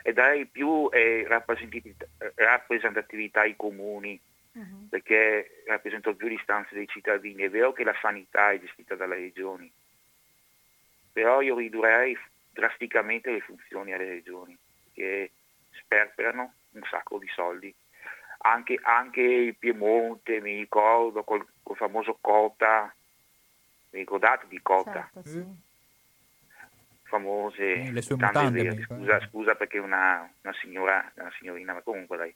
[0.01, 4.19] E darei più eh, rappresentatività ai comuni,
[4.51, 4.89] uh-huh.
[4.89, 7.43] perché rappresentano più le istanze dei cittadini.
[7.43, 9.71] È vero che la sanità è gestita dalle regioni,
[11.11, 12.17] però io ridurrei
[12.51, 14.57] drasticamente le funzioni alle regioni,
[14.93, 15.31] che
[15.71, 17.73] sperperano un sacco di soldi
[18.45, 22.93] anche, anche il Piemonte, mi ricordo, col, col famoso Cota,
[23.91, 25.09] mi ricordate di Cota?
[25.13, 25.43] Certo, sì.
[27.15, 32.17] Famose, eh, le sue mutande, scusa, scusa perché una, una signora, una signorina, ma comunque
[32.17, 32.35] dai,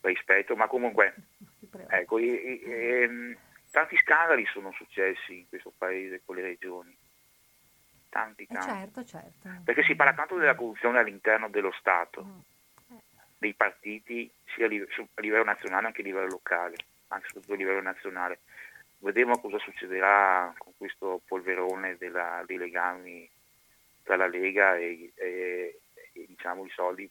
[0.00, 1.14] rispetto, ma comunque,
[1.88, 3.36] ecco, e, e, e, ehm,
[3.70, 6.96] tanti scandali sono successi in questo paese con le regioni.
[8.08, 8.68] Tanti, eh, tanti.
[8.68, 9.48] Eh certo, certo.
[9.64, 12.24] Perché si parla tanto della corruzione all'interno dello Stato.
[12.24, 12.40] Mm
[13.42, 16.76] dei partiti sia a livello nazionale che a livello locale,
[17.08, 18.38] anche soprattutto a livello nazionale.
[18.98, 23.28] Vedremo cosa succederà con questo polverone della, dei legami
[24.02, 25.80] tra la Lega e, e,
[26.12, 27.10] e diciamo, i soldi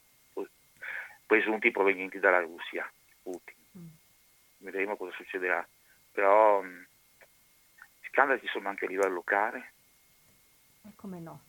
[1.32, 2.92] presunti provenienti dalla Russia,
[3.24, 3.56] Putin.
[3.78, 3.88] Mm.
[4.58, 5.66] Vedremo cosa succederà.
[6.12, 6.88] Però mh,
[8.10, 9.72] scandali ci sono anche a livello locale.
[10.84, 11.44] E come no?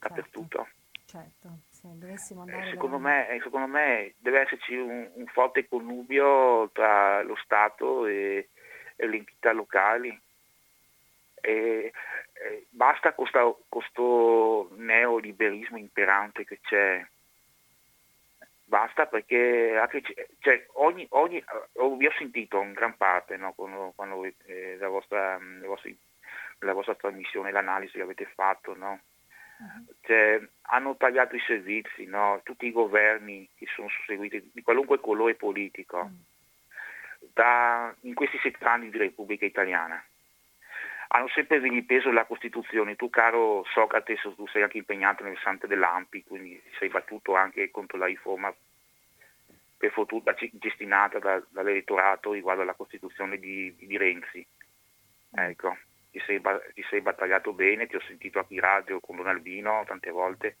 [0.00, 0.66] Dappertutto.
[1.04, 2.66] Certo, se dovessimo andare...
[2.66, 3.02] Eh, secondo, da...
[3.02, 8.48] me, eh, secondo, me, deve esserci un, un, forte connubio tra lo Stato e,
[8.96, 10.20] e le entità locali.
[11.40, 11.92] E,
[12.40, 17.04] e basta questo, questo neoliberismo imperante che c'è.
[18.64, 19.80] Basta perché
[20.40, 21.42] cioè, ogni, ogni,
[21.96, 25.90] vi ho sentito in gran parte no, quando, quando eh, la vostra, la vostra
[26.60, 29.00] nella vostra trasmissione l'analisi che avete fatto, no?
[30.02, 32.40] Cioè, hanno tagliato i servizi, no?
[32.44, 36.08] tutti i governi che sono susseguiti di qualunque colore politico
[37.32, 40.02] da, in questi sette anni di Repubblica Italiana.
[41.08, 42.96] Hanno sempre vilipeso la Costituzione.
[42.96, 47.98] Tu, caro Socrate, tu sei anche impegnato nel Sante dell'Ampi, quindi sei battuto anche contro
[47.98, 48.54] la riforma
[49.76, 54.46] per fortuna gestinata da, dall'elettorato riguardo alla Costituzione di, di Renzi.
[55.30, 55.76] Ecco
[56.10, 56.40] ti sei,
[56.74, 60.56] ti sei battagliato bene, ti ho sentito in radio con Don Albino tante volte,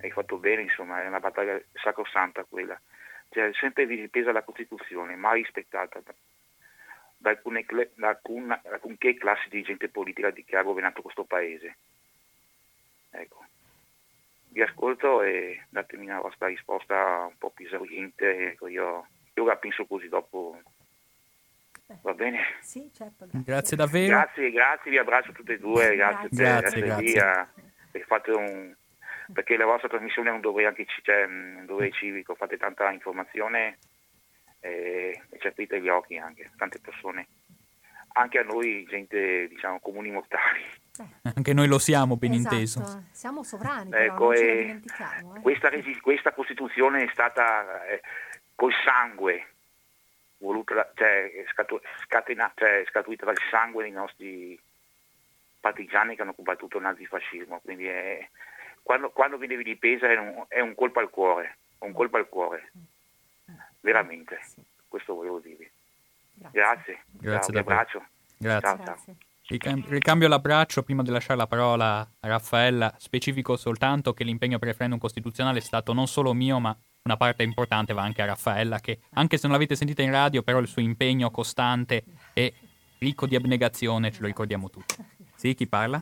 [0.00, 2.80] hai fatto bene, insomma, è una battaglia sacrosanta quella.
[3.28, 6.02] Cioè, sempre dipesa la Costituzione, mai rispettata
[7.22, 7.64] da, da, alcune,
[7.94, 11.76] da alcun, alcunché classe dirigente politica che ha governato questo paese.
[13.10, 13.44] Ecco.
[14.48, 18.50] Vi ascolto e datemi una vostra risposta un po' più esauriente.
[18.50, 20.60] Ecco, io, io la penso così dopo
[22.00, 22.38] Va bene?
[22.60, 23.26] Sì, certo.
[23.26, 24.06] Grazie, grazie davvero.
[24.06, 25.94] Grazie, grazie, vi abbraccio tutte e due.
[25.94, 27.12] Grazie, grazie, grazie.
[27.12, 28.04] grazie.
[28.06, 28.74] Fate un,
[29.32, 33.78] perché la vostra trasmissione è un dovere, anche, cioè, un dovere civico, fate tanta informazione
[34.62, 37.26] e, e ci aprite gli occhi anche, tante persone.
[38.14, 40.62] Anche a noi, gente, diciamo, comuni mortali.
[40.98, 41.30] Eh.
[41.34, 42.54] Anche noi lo siamo, ben esatto.
[42.54, 43.04] inteso.
[43.10, 44.80] Siamo sovrani, ecco, però, eh.
[45.40, 48.02] questa, questa, Costituzione è stata eh,
[48.54, 49.46] col sangue
[50.38, 51.44] voluta, cioè,
[52.06, 54.60] scatena, cioè, scatuita dal sangue dei nostri
[55.58, 57.60] partigiani che hanno combattuto il nazifascismo.
[57.64, 58.28] Quindi è,
[58.82, 62.70] quando, quando viene vilipesa è un, è un colpo al cuore, un colpo al cuore,
[63.82, 64.40] veramente.
[64.88, 65.70] Questo volevo dirvi.
[66.50, 67.02] Grazie.
[67.10, 67.52] Grazie.
[67.52, 68.04] Ciao, abbraccio.
[68.38, 68.84] Grazie.
[68.84, 69.16] Ciao, ciao.
[69.88, 72.94] Ricambio l'abbraccio prima di lasciare la parola a Raffaella.
[72.96, 77.16] Specifico soltanto che l'impegno per il referendum costituzionale è stato non solo mio, ma una
[77.16, 80.58] parte importante va anche a Raffaella, che anche se non l'avete sentita in radio, però
[80.58, 82.54] il suo impegno costante e
[82.98, 84.94] ricco di abnegazione ce lo ricordiamo tutti.
[85.34, 86.00] Sì, chi parla?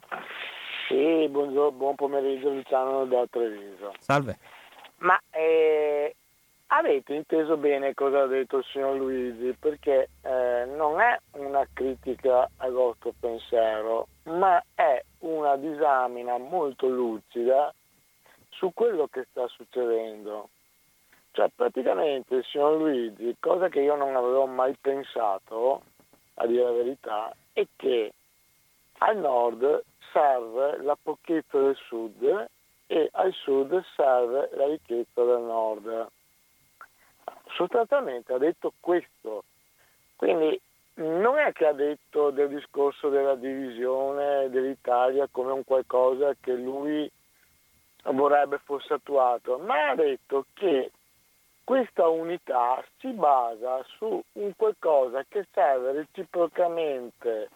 [0.87, 3.95] Sì, buongiorno, buon pomeriggio Luciano da Treviso.
[3.99, 4.39] Salve.
[4.99, 6.15] Ma eh,
[6.73, 9.57] avete inteso bene cosa ha detto il signor Luigi?
[9.59, 17.73] Perché eh, non è una critica al vostro pensiero, ma è una disamina molto lucida
[18.51, 20.49] su quello che sta succedendo.
[21.33, 25.83] Cioè praticamente il signor Luigi, cosa che io non avevo mai pensato,
[26.35, 28.13] a dire la verità, è che
[28.99, 32.49] al nord serve la pochezza del sud
[32.87, 36.09] e al sud serve la ricchezza del nord.
[37.55, 39.45] Sostanzialmente ha detto questo.
[40.17, 40.61] Quindi
[40.95, 47.11] non è che ha detto del discorso della divisione dell'Italia come un qualcosa che lui
[48.05, 50.91] vorrebbe fosse attuato, ma ha detto che
[51.65, 57.49] questa unità si basa su un qualcosa che serve reciprocamente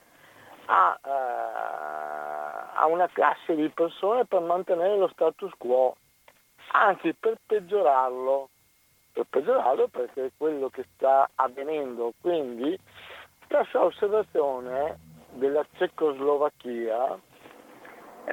[0.67, 5.97] a, uh, a, una classe di persone per mantenere lo status quo,
[6.73, 8.49] anzi per peggiorarlo,
[9.15, 12.13] per peggiorarlo perché è quello che sta avvenendo.
[12.21, 12.79] Quindi
[13.49, 14.99] questa osservazione
[15.31, 17.19] della Cecoslovacchia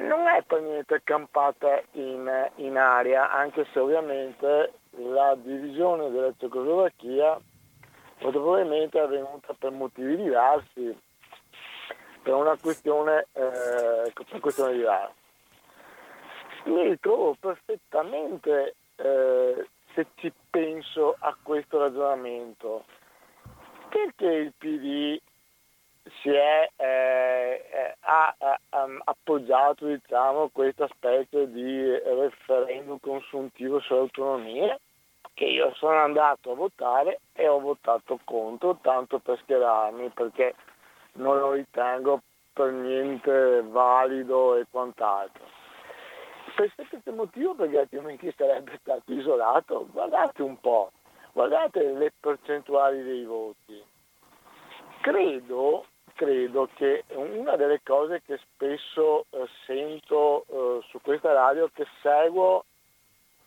[0.00, 7.38] non è per niente campata in, in aria, anche se ovviamente la divisione della Cecoslovacchia
[8.20, 10.96] molto probabilmente è avvenuta per motivi diversi,
[12.22, 15.12] per una questione, eh, per questione diversa.
[16.64, 22.84] Mi ritrovo perfettamente eh, se ci penso a questo ragionamento.
[23.88, 25.20] Perché il PD
[26.20, 34.78] si è, eh, eh ha, ha, ha, appoggiato diciamo, questa specie di referendum consuntivo sull'autonomia
[35.34, 40.54] che io sono andato a votare e ho votato contro tanto per schierarmi perché
[41.14, 42.20] non lo ritengo
[42.52, 45.61] per niente valido e quant'altro.
[46.54, 50.92] Per questo motivo perché altrimenti sarebbe stato isolato, guardate un po',
[51.32, 53.82] guardate le percentuali dei voti.
[55.00, 61.86] Credo credo che una delle cose che spesso eh, sento eh, su questa radio, che
[62.00, 62.64] seguo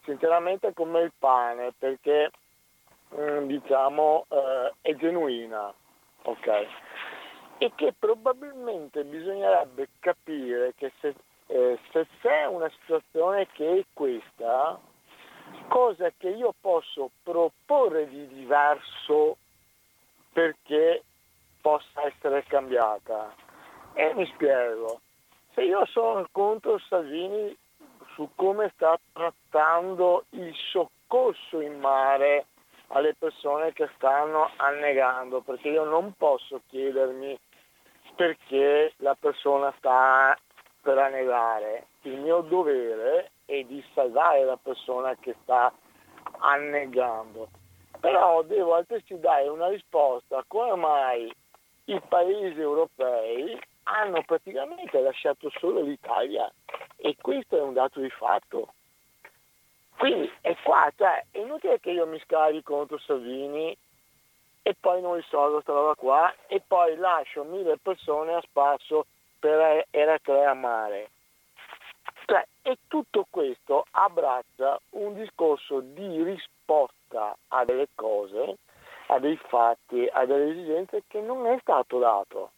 [0.04, 2.32] sinceramente come il pane, perché
[3.10, 5.74] mh, mm, diciamo eh, è genuina,
[6.24, 6.68] ok?
[7.58, 11.16] E che probabilmente bisognerebbe capire che se,
[11.48, 14.80] eh, se c'è una situazione che è questa,
[15.68, 19.38] cosa che io posso proporre di diverso
[20.32, 21.04] perché
[21.62, 23.34] possa essere cambiata.
[23.94, 25.00] E mi spiego,
[25.54, 27.56] se io sono contro Salvini
[28.14, 32.46] su come sta trattando il soccorso in mare
[32.88, 37.38] alle persone che stanno annegando, perché io non posso chiedermi
[38.16, 40.38] perché la persona sta
[40.86, 41.88] per annegare.
[42.04, 45.74] Il mio dovere è di salvare la persona che sta
[46.38, 47.50] annegando.
[48.00, 51.36] Però devo altresì dare una risposta come mai
[51.86, 56.52] i paesi europei hanno praticamente lasciato solo l'Italia
[56.98, 58.74] e questo è un dato di fatto.
[59.98, 63.76] Quindi è qua, cioè è inutile che io mi scarichi contro Salvini
[64.62, 69.08] e poi non risolvo questa roba qua e poi lascio mille persone a spasso
[69.46, 71.10] per Eraclea Mare.
[72.26, 78.58] Cioè, e tutto questo abbraccia un discorso di risposta a delle cose,
[79.08, 82.52] a dei fatti, a delle esigenze che non è stato dato.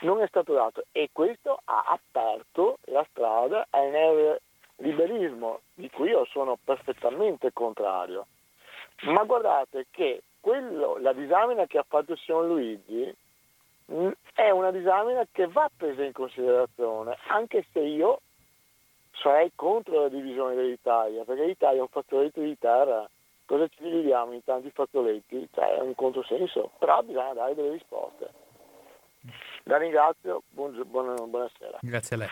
[0.00, 4.40] Non è stato dato e questo ha aperto la strada al
[4.78, 8.26] neoliberismo, di cui io sono perfettamente contrario.
[9.02, 13.14] Ma guardate che quello, la disamina che ha fatto signor Luigi
[14.34, 18.20] è una disamina che va presa in considerazione, anche se io
[19.12, 23.08] sarei contro la divisione dell'Italia, perché l'Italia è un fazzoletto di terra,
[23.44, 25.48] cosa ci dividiamo in tanti fazzoletti?
[25.52, 28.30] Cioè è un controsenso, però bisogna dare delle risposte.
[29.64, 31.78] La ringrazio, buon, buon, buonasera.
[31.82, 32.28] Grazie a lei.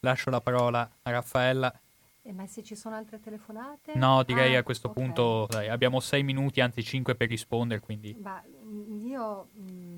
[0.00, 1.72] Lascio la parola a Raffaella.
[2.22, 3.94] Eh, ma se ci sono altre telefonate?
[3.94, 5.02] No, direi ah, a questo okay.
[5.02, 8.14] punto dai, abbiamo sei minuti, anzi cinque per rispondere, quindi...
[8.20, 8.42] Ma
[9.02, 9.89] io mh, mm,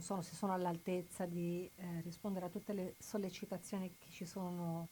[0.00, 4.88] non so se sono all'altezza di eh, rispondere a tutte le sollecitazioni che ci sono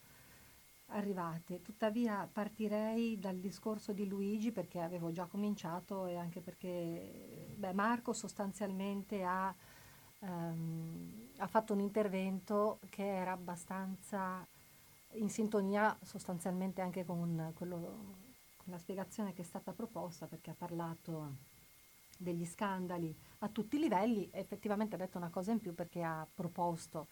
[0.89, 1.63] arrivate.
[1.63, 8.13] Tuttavia partirei dal discorso di Luigi perché avevo già cominciato e anche perché beh, Marco
[8.13, 9.55] sostanzialmente ha,
[10.21, 14.47] um, ha, fatto un intervento che era abbastanza
[15.13, 17.77] in sintonia sostanzialmente anche con, quello,
[18.57, 21.57] con la spiegazione che è stata proposta perché ha parlato
[22.19, 26.27] degli scandali a tutti i livelli effettivamente ha detto una cosa in più perché ha
[26.33, 27.07] proposto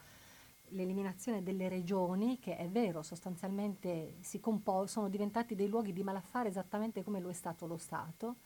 [0.70, 7.04] l'eliminazione delle regioni, che è vero, sostanzialmente compo- sono diventati dei luoghi di malaffare esattamente
[7.04, 8.36] come lo è stato lo Stato,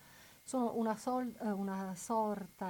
[0.43, 1.95] sono una, sol- una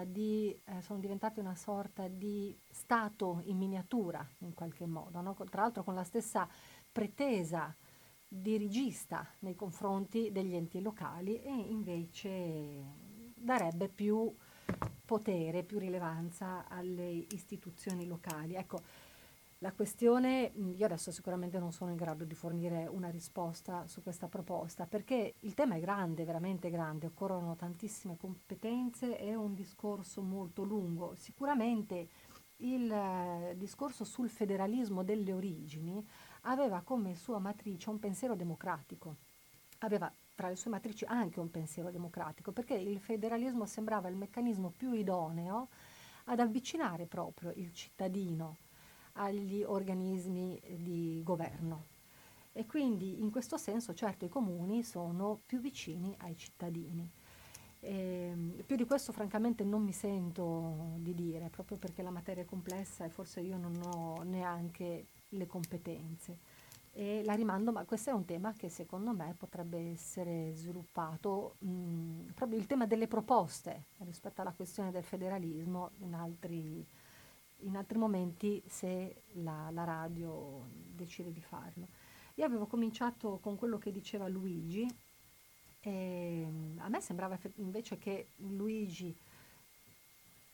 [0.04, 5.34] di, eh, sono diventati una sorta di Stato in miniatura in qualche modo, no?
[5.48, 6.48] tra l'altro con la stessa
[6.92, 7.74] pretesa
[8.28, 13.09] dirigista nei confronti degli enti locali e invece
[13.40, 14.32] darebbe più
[15.04, 18.54] potere, più rilevanza alle istituzioni locali.
[18.54, 18.80] Ecco,
[19.62, 24.26] la questione, io adesso sicuramente non sono in grado di fornire una risposta su questa
[24.26, 30.62] proposta, perché il tema è grande, veramente grande, occorrono tantissime competenze, è un discorso molto
[30.62, 31.14] lungo.
[31.14, 32.08] Sicuramente
[32.58, 36.06] il eh, discorso sul federalismo delle origini
[36.42, 39.16] aveva come sua matrice un pensiero democratico,
[39.80, 40.10] aveva
[40.40, 44.94] tra le sue matrici anche un pensiero democratico, perché il federalismo sembrava il meccanismo più
[44.94, 45.68] idoneo
[46.24, 48.56] ad avvicinare proprio il cittadino
[49.14, 51.84] agli organismi di governo.
[52.52, 57.06] E quindi in questo senso certo i comuni sono più vicini ai cittadini.
[57.78, 62.46] E, più di questo francamente non mi sento di dire, proprio perché la materia è
[62.46, 66.38] complessa e forse io non ho neanche le competenze.
[66.92, 72.32] E la rimando, ma questo è un tema che secondo me potrebbe essere sviluppato, mh,
[72.34, 76.84] proprio il tema delle proposte rispetto alla questione del federalismo in altri
[77.62, 80.64] in altri momenti se la, la radio
[80.94, 81.88] decide di farlo.
[82.36, 84.86] Io avevo cominciato con quello che diceva Luigi
[85.82, 86.46] e
[86.78, 89.14] a me sembrava invece che Luigi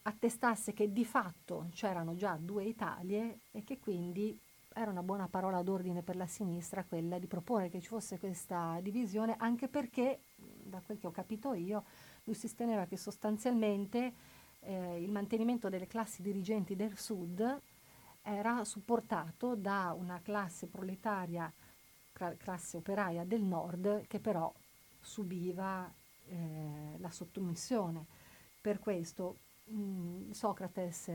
[0.02, 4.38] attestasse che di fatto c'erano già due Italie e che quindi
[4.78, 8.78] era una buona parola d'ordine per la sinistra quella di proporre che ci fosse questa
[8.82, 11.84] divisione, anche perché, da quel che ho capito io,
[12.24, 14.12] lui sosteneva che sostanzialmente
[14.60, 17.60] eh, il mantenimento delle classi dirigenti del sud
[18.22, 21.50] era supportato da una classe proletaria,
[22.36, 24.52] classe operaia del nord, che però
[25.00, 25.90] subiva
[26.28, 28.04] eh, la sottomissione.
[28.60, 29.36] Per questo,
[29.70, 31.10] mm, Socrates,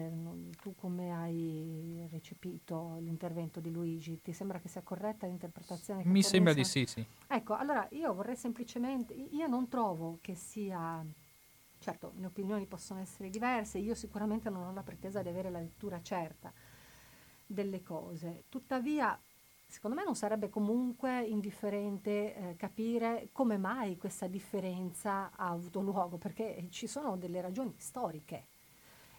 [0.61, 4.21] tu come hai recepito l'intervento di Luigi?
[4.21, 6.03] Ti sembra che sia corretta l'interpretazione?
[6.05, 7.05] Mi sembra di sì, sì.
[7.27, 11.05] Ecco, allora io vorrei semplicemente, io non trovo che sia
[11.81, 15.59] Certo, le opinioni possono essere diverse, io sicuramente non ho la pretesa di avere la
[15.59, 16.53] lettura certa
[17.43, 18.43] delle cose.
[18.49, 19.19] Tuttavia,
[19.71, 26.17] secondo me non sarebbe comunque indifferente eh, capire come mai questa differenza ha avuto luogo,
[26.17, 28.47] perché ci sono delle ragioni storiche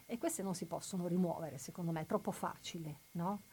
[0.04, 3.44] e queste non si possono rimuovere, secondo me, è troppo facile, no?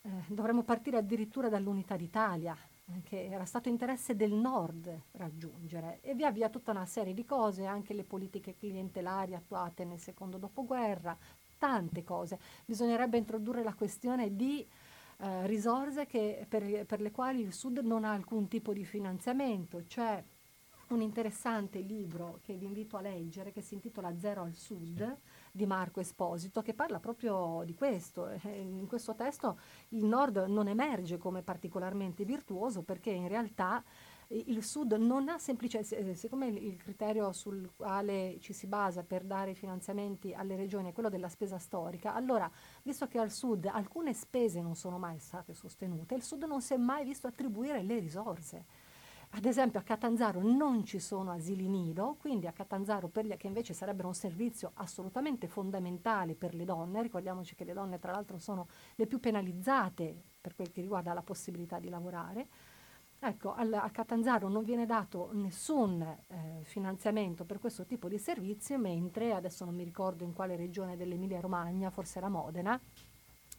[0.00, 2.56] eh, dovremmo partire addirittura dall'unità d'Italia,
[3.02, 7.66] che era stato interesse del nord raggiungere e via via tutta una serie di cose,
[7.66, 11.14] anche le politiche clientelari attuate nel secondo dopoguerra,
[11.58, 12.38] tante cose.
[12.64, 14.66] Bisognerebbe introdurre la questione di
[15.20, 19.84] eh, risorse che, per, per le quali il Sud non ha alcun tipo di finanziamento,
[19.86, 20.22] cioè
[20.88, 25.18] un interessante libro che vi invito a leggere che si intitola Zero al Sud
[25.52, 28.28] di Marco Esposito che parla proprio di questo.
[28.28, 29.58] Eh, in questo testo
[29.90, 33.82] il Nord non emerge come particolarmente virtuoso perché in realtà
[34.30, 39.54] il Sud non ha semplicemente, siccome il criterio sul quale ci si basa per dare
[39.54, 42.50] finanziamenti alle regioni è quello della spesa storica, allora,
[42.82, 46.74] visto che al Sud alcune spese non sono mai state sostenute, il Sud non si
[46.74, 48.64] è mai visto attribuire le risorse.
[49.32, 53.74] Ad esempio a Catanzaro non ci sono asili nido, quindi a Catanzaro, gli, che invece
[53.74, 58.68] sarebbero un servizio assolutamente fondamentale per le donne, ricordiamoci che le donne tra l'altro sono
[58.94, 62.48] le più penalizzate per quel che riguarda la possibilità di lavorare,
[63.20, 68.78] ecco, al, a Catanzaro non viene dato nessun eh, finanziamento per questo tipo di servizio,
[68.78, 72.80] mentre, adesso non mi ricordo in quale regione dell'Emilia Romagna, forse era Modena,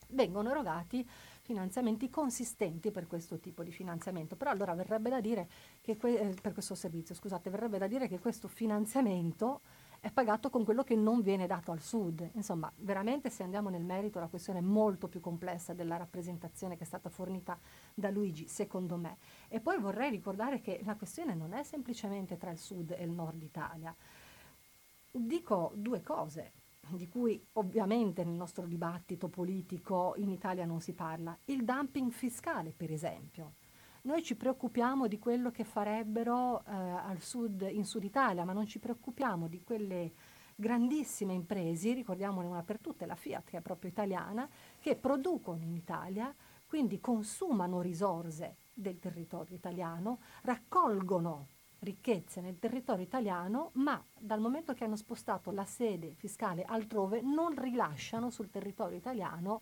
[0.10, 1.08] vengono erogati
[1.42, 4.36] finanziamenti consistenti per questo tipo di finanziamento.
[4.36, 5.50] Però allora verrebbe da dire
[5.82, 9.62] che que- eh, per questo servizio, scusate, verrebbe da dire che questo finanziamento
[10.00, 12.30] è pagato con quello che non viene dato al sud.
[12.34, 16.84] Insomma, veramente se andiamo nel merito la questione è molto più complessa della rappresentazione che
[16.84, 17.60] è stata fornita
[17.94, 19.18] da Luigi, secondo me.
[19.48, 23.12] E poi vorrei ricordare che la questione non è semplicemente tra il sud e il
[23.12, 23.96] nord Italia.
[25.12, 26.54] Dico due cose
[26.90, 32.74] di cui ovviamente nel nostro dibattito politico in Italia non si parla, il dumping fiscale
[32.76, 33.54] per esempio.
[34.10, 38.80] Noi ci preoccupiamo di quello che farebbero eh, sud, in Sud Italia, ma non ci
[38.80, 40.14] preoccupiamo di quelle
[40.56, 44.50] grandissime imprese, ricordiamone una per tutte, la Fiat che è proprio italiana,
[44.80, 46.34] che producono in Italia,
[46.66, 54.86] quindi consumano risorse del territorio italiano, raccolgono ricchezze nel territorio italiano, ma dal momento che
[54.86, 59.62] hanno spostato la sede fiscale altrove non rilasciano sul territorio italiano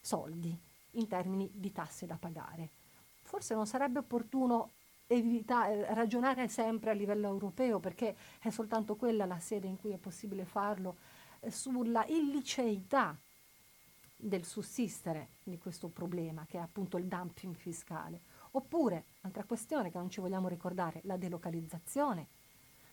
[0.00, 0.58] soldi
[0.94, 2.77] in termini di tasse da pagare.
[3.28, 4.70] Forse non sarebbe opportuno
[5.06, 9.98] evita- ragionare sempre a livello europeo, perché è soltanto quella la sede in cui è
[9.98, 10.96] possibile farlo,
[11.40, 13.14] eh, sulla illiceità
[14.16, 18.22] del sussistere di questo problema, che è appunto il dumping fiscale
[18.52, 22.26] Oppure, altra questione che non ci vogliamo ricordare, la delocalizzazione.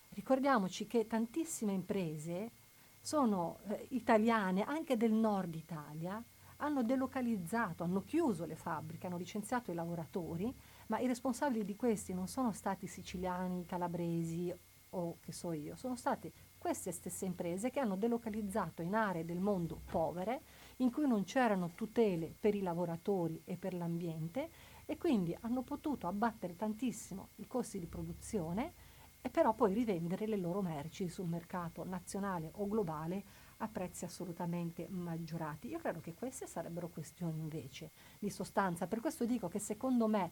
[0.10, 2.52] Ricordiamoci che tantissime imprese
[3.00, 6.22] sono eh, italiane, anche del nord Italia,
[6.58, 10.54] hanno delocalizzato, hanno chiuso le fabbriche, hanno licenziato i lavoratori,
[10.88, 14.54] ma i responsabili di questi non sono stati siciliani, calabresi
[14.92, 19.40] o che so io, sono state queste stesse imprese che hanno delocalizzato in aree del
[19.40, 20.42] mondo povere,
[20.78, 24.50] in cui non c'erano tutele per i lavoratori e per l'ambiente
[24.86, 28.74] e quindi hanno potuto abbattere tantissimo i costi di produzione
[29.22, 33.24] e però poi rivendere le loro merci sul mercato nazionale o globale
[33.58, 35.70] a prezzi assolutamente maggiorati.
[35.70, 40.32] Io credo che queste sarebbero questioni invece di sostanza, per questo dico che secondo me,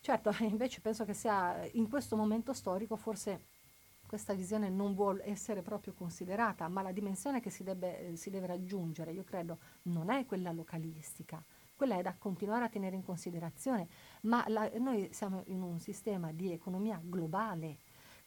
[0.00, 3.60] certo invece penso che sia in questo momento storico forse
[4.12, 8.46] questa visione non vuole essere proprio considerata, ma la dimensione che si deve, si deve
[8.46, 11.42] raggiungere, io credo, non è quella localistica,
[11.74, 13.88] quella è da continuare a tenere in considerazione,
[14.22, 17.78] ma la, noi siamo in un sistema di economia globale.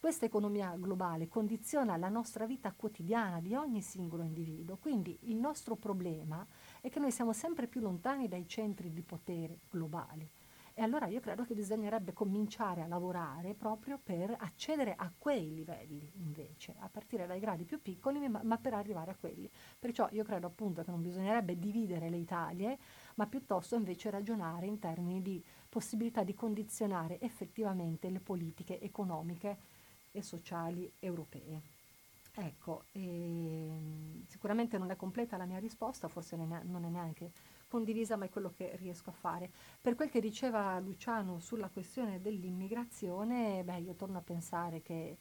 [0.06, 5.76] Questa economia globale condiziona la nostra vita quotidiana di ogni singolo individuo, quindi il nostro
[5.76, 6.45] problema
[6.80, 10.30] è che noi siamo sempre più lontani dai centri di potere globali.
[10.76, 16.07] E allora io credo che bisognerebbe cominciare a lavorare proprio per accedere a quei livelli
[16.18, 19.49] invece, a partire dai gradi più piccoli, ma, per arrivare a quelli.
[19.80, 22.77] Perciò io credo appunto che non bisognerebbe dividere le Italie,
[23.15, 29.73] ma piuttosto invece ragionare in termini di possibilità di condizionare effettivamente le politiche economiche
[30.15, 31.61] e sociali europee.
[32.37, 37.31] Ecco, ehm, sicuramente non è completa la mia risposta, forse non è neanche
[37.67, 39.49] condivisa, ma è quello che riesco a fare.
[39.81, 45.17] Per quel che diceva Luciano sulla questione dell'immigrazione, beh, io torno a pensare che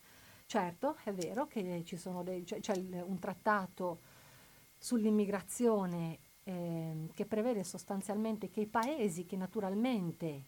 [0.46, 4.00] certo, è vero che ci sono dei, c'è, c'è un trattato
[4.78, 10.44] sull'immigrazione eh, che prevede sostanzialmente che i paesi che naturalmente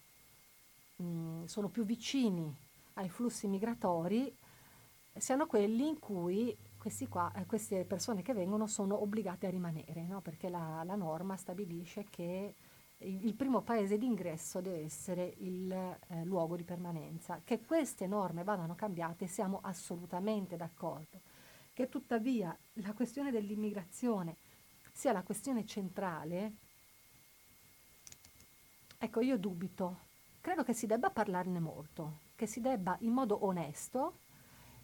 [0.96, 2.54] mh, sono più vicini
[2.96, 4.34] ai flussi migratori
[5.18, 6.56] siano quelli in cui
[7.08, 10.20] qua, eh, queste persone che vengono sono obbligate a rimanere, no?
[10.20, 12.54] perché la, la, norma stabilisce che
[12.98, 17.40] il, il, primo paese d'ingresso deve essere il eh, luogo di permanenza.
[17.42, 21.20] Che queste norme vadano cambiate siamo assolutamente d'accordo.
[21.72, 24.36] Che tuttavia la questione dell'immigrazione
[24.92, 26.52] sia la questione centrale,
[28.96, 30.04] ecco io dubito.
[30.40, 34.18] Credo che si debba parlarne molto, che si debba in modo onesto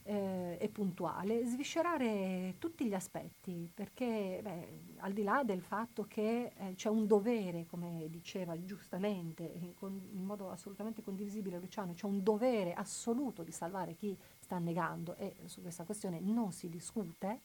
[0.04, 6.52] eh, e puntuale, sviscerare tutti gli aspetti, perché beh, al di là del fatto che
[6.56, 12.06] eh, c'è un dovere, come diceva giustamente, in, con, in, modo assolutamente condivisibile Luciano, c'è
[12.06, 17.42] un dovere assoluto di salvare chi sta negando e su questa questione non si discute,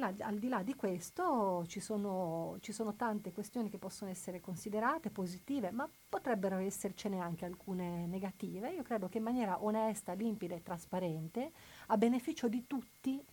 [0.00, 4.40] là, al di là di questo ci sono, ci sono, tante questioni che possono essere
[4.40, 8.72] considerate positive, ma potrebbero essercene anche alcune negative.
[8.72, 11.52] Io credo che in maniera onesta, limpida e trasparente,
[11.86, 13.24] a beneficio di tutti,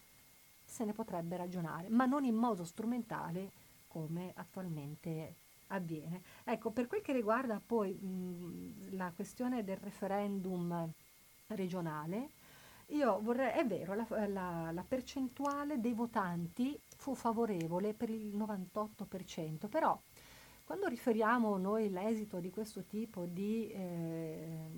[0.64, 3.52] se ne potrebbe ragionare, ma non in modo strumentale
[3.88, 5.34] come attualmente
[5.68, 6.22] avviene.
[6.44, 10.92] Ecco, per quel che riguarda poi mh, la questione del referendum
[11.48, 12.30] regionale,
[12.92, 19.68] io vorrei, è vero, la, la, la, percentuale dei votanti fu favorevole per il 98%,
[19.68, 20.00] però
[20.64, 24.70] quando riferiamo noi l'esito di questo tipo di, eh,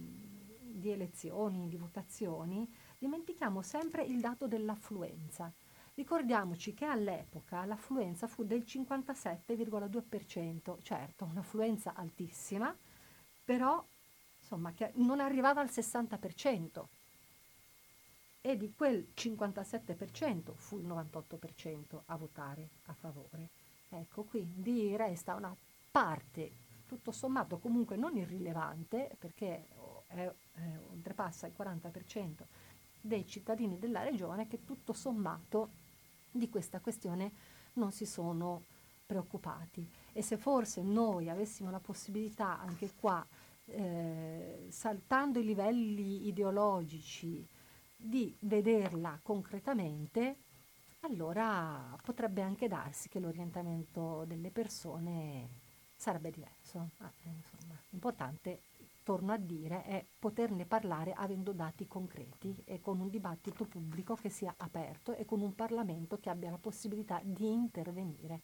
[0.59, 2.67] di elezioni, di votazioni,
[2.97, 5.53] dimentichiamo sempre il dato dell'affluenza.
[5.93, 12.75] Ricordiamoci che all'epoca l'affluenza fu del 57,2%, certo, un'affluenza altissima,
[13.43, 13.85] però
[14.39, 16.85] insomma, che non arrivava al 60%
[18.41, 23.49] e di quel 57% fu il 98% a votare a favore.
[23.89, 25.55] Ecco, quindi resta una
[25.91, 29.67] parte tutto sommato comunque non irrilevante perché
[30.07, 30.31] è, è,
[30.89, 32.43] oltrepassa il 40%
[32.99, 35.69] dei cittadini della regione che tutto sommato
[36.31, 37.31] di questa questione
[37.73, 38.63] non si sono
[39.05, 43.25] preoccupati e se forse noi avessimo la possibilità anche qua
[43.65, 47.47] eh, saltando i livelli ideologici
[48.01, 50.37] di vederla concretamente,
[51.01, 55.47] allora potrebbe anche darsi che l'orientamento delle persone
[55.95, 56.91] sarebbe diverso.
[56.99, 58.61] Ah, insomma, l'importante,
[59.03, 64.29] torno a dire, è poterne parlare avendo dati concreti e con un dibattito pubblico che
[64.29, 68.41] sia aperto e con un Parlamento che abbia la possibilità di intervenire.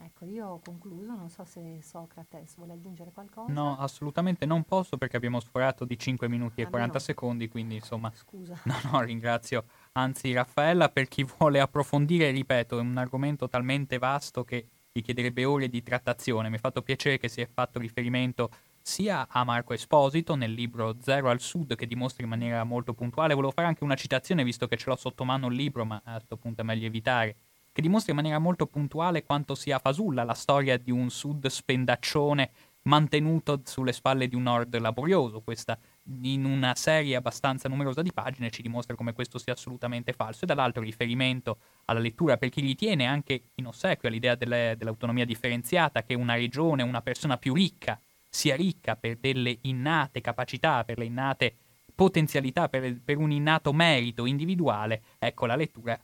[0.00, 3.52] Ecco, io ho concluso, non so se Socrates vuole aggiungere qualcosa.
[3.52, 8.12] No, assolutamente non posso perché abbiamo sforato di 5 minuti e 40 secondi, quindi insomma...
[8.14, 8.54] Scusa.
[8.64, 9.64] No, no, ringrazio.
[9.92, 15.68] Anzi, Raffaella, per chi vuole approfondire, ripeto, è un argomento talmente vasto che richiederebbe ore
[15.68, 16.48] di trattazione.
[16.48, 18.50] Mi è fatto piacere che si è fatto riferimento
[18.80, 23.34] sia a Marco Esposito nel libro Zero al Sud che dimostra in maniera molto puntuale.
[23.34, 26.12] Volevo fare anche una citazione visto che ce l'ho sotto mano il libro, ma a
[26.12, 27.36] questo punto è meglio evitare
[27.76, 32.50] che dimostra in maniera molto puntuale quanto sia fasulla la storia di un sud spendaccione
[32.84, 35.42] mantenuto sulle spalle di un nord laborioso.
[35.42, 35.78] Questa
[36.22, 40.46] in una serie abbastanza numerosa di pagine ci dimostra come questo sia assolutamente falso e
[40.46, 46.14] dall'altro riferimento alla lettura per chi ritiene anche in ossequio all'idea delle, dell'autonomia differenziata che
[46.14, 51.54] una regione, una persona più ricca sia ricca per delle innate capacità, per le innate
[51.94, 56.00] potenzialità, per, per un innato merito individuale, ecco la lettura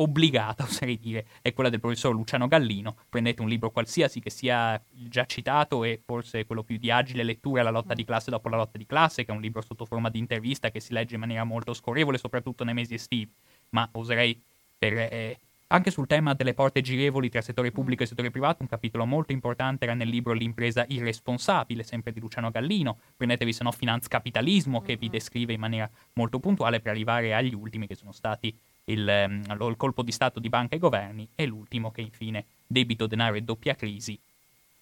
[0.00, 2.96] obbligata, oserei dire, è quella del professor Luciano Gallino.
[3.08, 7.62] Prendete un libro qualsiasi che sia già citato e forse quello più di agile lettura,
[7.62, 10.10] La lotta di classe dopo la lotta di classe, che è un libro sotto forma
[10.10, 13.32] di intervista che si legge in maniera molto scorrevole, soprattutto nei mesi estivi.
[13.70, 14.40] Ma oserei,
[14.78, 15.38] per, eh,
[15.70, 19.32] anche sul tema delle porte girevoli tra settore pubblico e settore privato, un capitolo molto
[19.32, 22.98] importante era nel libro L'impresa irresponsabile, sempre di Luciano Gallino.
[23.16, 27.86] Prendetevi se no Finanzcapitalismo, che vi descrive in maniera molto puntuale per arrivare agli ultimi
[27.86, 28.56] che sono stati
[28.88, 33.06] il, ehm, il colpo di Stato di banche e governi e l'ultimo che infine debito,
[33.06, 34.18] denaro e doppia crisi.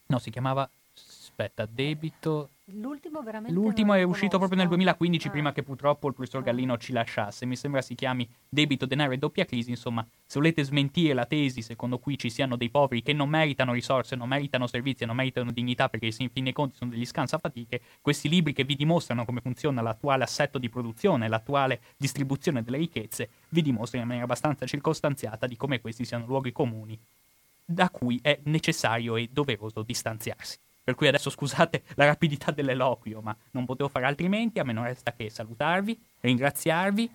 [0.07, 0.69] No, si chiamava
[1.37, 2.51] aspetta, debito.
[2.71, 3.23] L'ultimo.
[3.49, 5.31] L'ultimo è uscito proprio nel 2015, ah.
[5.31, 7.47] prima che purtroppo il professor Gallino ci lasciasse.
[7.47, 9.71] Mi sembra si chiami Debito, denaro e doppia crisi.
[9.71, 13.73] Insomma, se volete smentire la tesi secondo cui ci siano dei poveri che non meritano
[13.73, 17.81] risorse, non meritano servizi, non meritano dignità, perché in fin dei conti sono degli scansafatiche,
[18.01, 23.29] questi libri che vi dimostrano come funziona l'attuale assetto di produzione, l'attuale distribuzione delle ricchezze,
[23.51, 26.99] vi dimostrano in maniera abbastanza circostanziata di come questi siano luoghi comuni
[27.69, 30.59] da cui è necessario e doveroso distanziarsi.
[30.87, 34.61] Per cui adesso scusate la rapidità dell'eloquio, ma non potevo fare altrimenti.
[34.61, 37.11] A me non resta che salutarvi, ringraziarvi.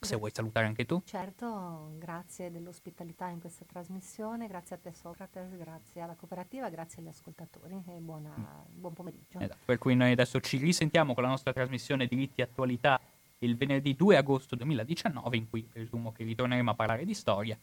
[0.00, 1.00] Se vuoi salutare anche tu.
[1.06, 7.08] Certo, grazie dell'ospitalità in questa trasmissione, grazie a te Socrate, grazie alla cooperativa, grazie agli
[7.08, 8.78] ascoltatori e buona, mm.
[8.78, 9.38] buon pomeriggio.
[9.38, 13.00] Esatto, per cui noi adesso ci risentiamo con la nostra trasmissione Diritti e Attualità
[13.38, 17.58] il venerdì 2 agosto 2019 in cui presumo che ritorneremo a parlare di storia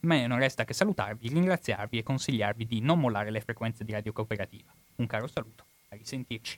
[0.00, 4.12] me non resta che salutarvi, ringraziarvi e consigliarvi di non mollare le frequenze di Radio
[4.12, 4.72] Cooperativa.
[4.96, 6.56] Un caro saluto, a risentirci.